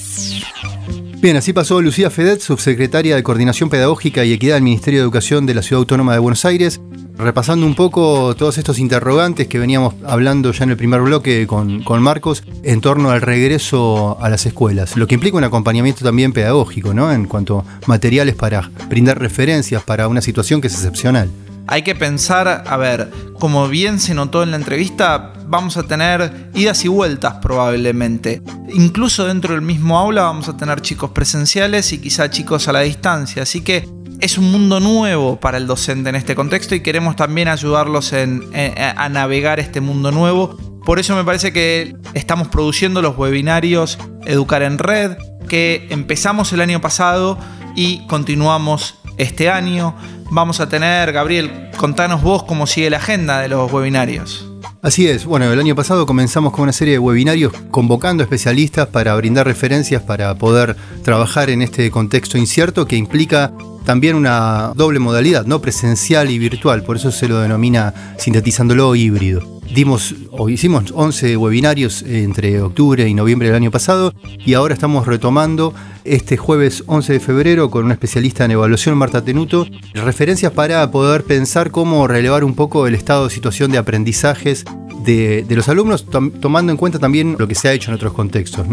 Bien, 1.22 1.36
así 1.36 1.52
pasó 1.52 1.80
Lucía 1.80 2.10
Fedet, 2.10 2.40
subsecretaria 2.40 3.14
de 3.14 3.22
Coordinación 3.22 3.70
Pedagógica 3.70 4.24
y 4.24 4.32
Equidad 4.32 4.56
del 4.56 4.64
Ministerio 4.64 4.98
de 4.98 5.04
Educación 5.04 5.46
de 5.46 5.54
la 5.54 5.62
Ciudad 5.62 5.78
Autónoma 5.78 6.14
de 6.14 6.18
Buenos 6.18 6.44
Aires, 6.44 6.80
repasando 7.16 7.64
un 7.64 7.76
poco 7.76 8.34
todos 8.34 8.58
estos 8.58 8.80
interrogantes 8.80 9.46
que 9.46 9.60
veníamos 9.60 9.94
hablando 10.04 10.50
ya 10.50 10.64
en 10.64 10.70
el 10.70 10.76
primer 10.76 11.00
bloque 11.00 11.46
con, 11.46 11.84
con 11.84 12.02
Marcos 12.02 12.42
en 12.64 12.80
torno 12.80 13.12
al 13.12 13.20
regreso 13.20 14.18
a 14.20 14.28
las 14.30 14.46
escuelas, 14.46 14.96
lo 14.96 15.06
que 15.06 15.14
implica 15.14 15.36
un 15.36 15.44
acompañamiento 15.44 16.04
también 16.04 16.32
pedagógico, 16.32 16.92
¿no? 16.92 17.12
En 17.12 17.26
cuanto 17.26 17.60
a 17.60 17.64
materiales 17.86 18.34
para 18.34 18.72
brindar 18.88 19.20
referencias 19.20 19.80
para 19.84 20.08
una 20.08 20.22
situación 20.22 20.60
que 20.60 20.66
es 20.66 20.74
excepcional. 20.74 21.30
Hay 21.66 21.82
que 21.82 21.94
pensar, 21.94 22.64
a 22.66 22.76
ver, 22.76 23.10
como 23.38 23.68
bien 23.68 24.00
se 24.00 24.14
notó 24.14 24.42
en 24.42 24.50
la 24.50 24.56
entrevista, 24.56 25.32
vamos 25.46 25.76
a 25.76 25.84
tener 25.84 26.50
idas 26.54 26.84
y 26.84 26.88
vueltas 26.88 27.34
probablemente. 27.42 28.42
Incluso 28.72 29.26
dentro 29.26 29.54
del 29.54 29.62
mismo 29.62 29.98
aula 29.98 30.22
vamos 30.22 30.48
a 30.48 30.56
tener 30.56 30.80
chicos 30.80 31.10
presenciales 31.10 31.92
y 31.92 31.98
quizá 31.98 32.30
chicos 32.30 32.68
a 32.68 32.72
la 32.72 32.80
distancia. 32.80 33.42
Así 33.42 33.60
que 33.62 33.88
es 34.20 34.38
un 34.38 34.50
mundo 34.52 34.80
nuevo 34.80 35.40
para 35.40 35.58
el 35.58 35.66
docente 35.66 36.08
en 36.08 36.16
este 36.16 36.34
contexto 36.34 36.74
y 36.74 36.80
queremos 36.80 37.16
también 37.16 37.48
ayudarlos 37.48 38.12
a 38.12 39.08
navegar 39.08 39.60
este 39.60 39.80
mundo 39.80 40.10
nuevo. 40.10 40.56
Por 40.84 40.98
eso 40.98 41.14
me 41.16 41.24
parece 41.24 41.52
que 41.52 41.96
estamos 42.14 42.48
produciendo 42.48 43.02
los 43.02 43.16
webinarios 43.16 43.98
Educar 44.24 44.62
en 44.62 44.78
Red, 44.78 45.16
que 45.48 45.86
empezamos 45.90 46.52
el 46.52 46.60
año 46.60 46.80
pasado 46.80 47.38
y 47.74 48.06
continuamos 48.06 48.94
este 49.16 49.50
año. 49.50 49.94
Vamos 50.30 50.60
a 50.60 50.68
tener, 50.68 51.12
Gabriel, 51.12 51.70
contanos 51.76 52.22
vos 52.22 52.44
cómo 52.44 52.66
sigue 52.66 52.90
la 52.90 52.98
agenda 52.98 53.40
de 53.40 53.48
los 53.48 53.70
webinarios. 53.72 54.48
Así 54.82 55.06
es, 55.06 55.26
bueno, 55.26 55.50
el 55.52 55.60
año 55.60 55.76
pasado 55.76 56.06
comenzamos 56.06 56.52
con 56.52 56.64
una 56.64 56.72
serie 56.72 56.94
de 56.94 56.98
webinarios 56.98 57.52
convocando 57.70 58.24
especialistas 58.24 58.88
para 58.88 59.14
brindar 59.14 59.46
referencias 59.46 60.02
para 60.02 60.34
poder 60.34 60.76
trabajar 61.04 61.50
en 61.50 61.62
este 61.62 61.88
contexto 61.92 62.36
incierto 62.36 62.86
que 62.86 62.96
implica 62.96 63.52
también 63.84 64.16
una 64.16 64.72
doble 64.74 64.98
modalidad, 64.98 65.46
no 65.46 65.60
presencial 65.60 66.30
y 66.30 66.38
virtual, 66.38 66.82
por 66.82 66.96
eso 66.96 67.10
se 67.10 67.28
lo 67.28 67.40
denomina 67.40 68.14
sintetizándolo 68.18 68.94
híbrido. 68.94 69.60
Dimos 69.74 70.14
o 70.30 70.48
hicimos 70.48 70.92
11 70.94 71.36
webinarios 71.36 72.02
entre 72.02 72.60
octubre 72.60 73.08
y 73.08 73.14
noviembre 73.14 73.48
del 73.48 73.56
año 73.56 73.70
pasado 73.70 74.12
y 74.44 74.52
ahora 74.52 74.74
estamos 74.74 75.06
retomando 75.06 75.72
este 76.04 76.36
jueves 76.36 76.84
11 76.86 77.14
de 77.14 77.20
febrero 77.20 77.70
con 77.70 77.84
una 77.84 77.94
especialista 77.94 78.44
en 78.44 78.50
evaluación, 78.50 78.98
Marta 78.98 79.24
Tenuto, 79.24 79.66
referencias 79.94 80.52
para 80.52 80.90
poder 80.90 81.24
pensar 81.24 81.70
cómo 81.70 82.06
relevar 82.06 82.44
un 82.44 82.54
poco 82.54 82.86
el 82.86 82.94
estado 82.94 83.24
de 83.24 83.34
situación 83.34 83.70
de 83.70 83.78
aprendizajes 83.78 84.64
de, 85.04 85.46
los 85.50 85.68
alumnos, 85.68 86.06
tomando 86.40 86.72
en 86.72 86.78
cuenta 86.78 86.98
también 86.98 87.36
lo 87.38 87.48
que 87.48 87.54
se 87.54 87.68
ha 87.68 87.72
hecho 87.72 87.90
en 87.90 87.96
otros 87.96 88.12
contextos. 88.12 88.66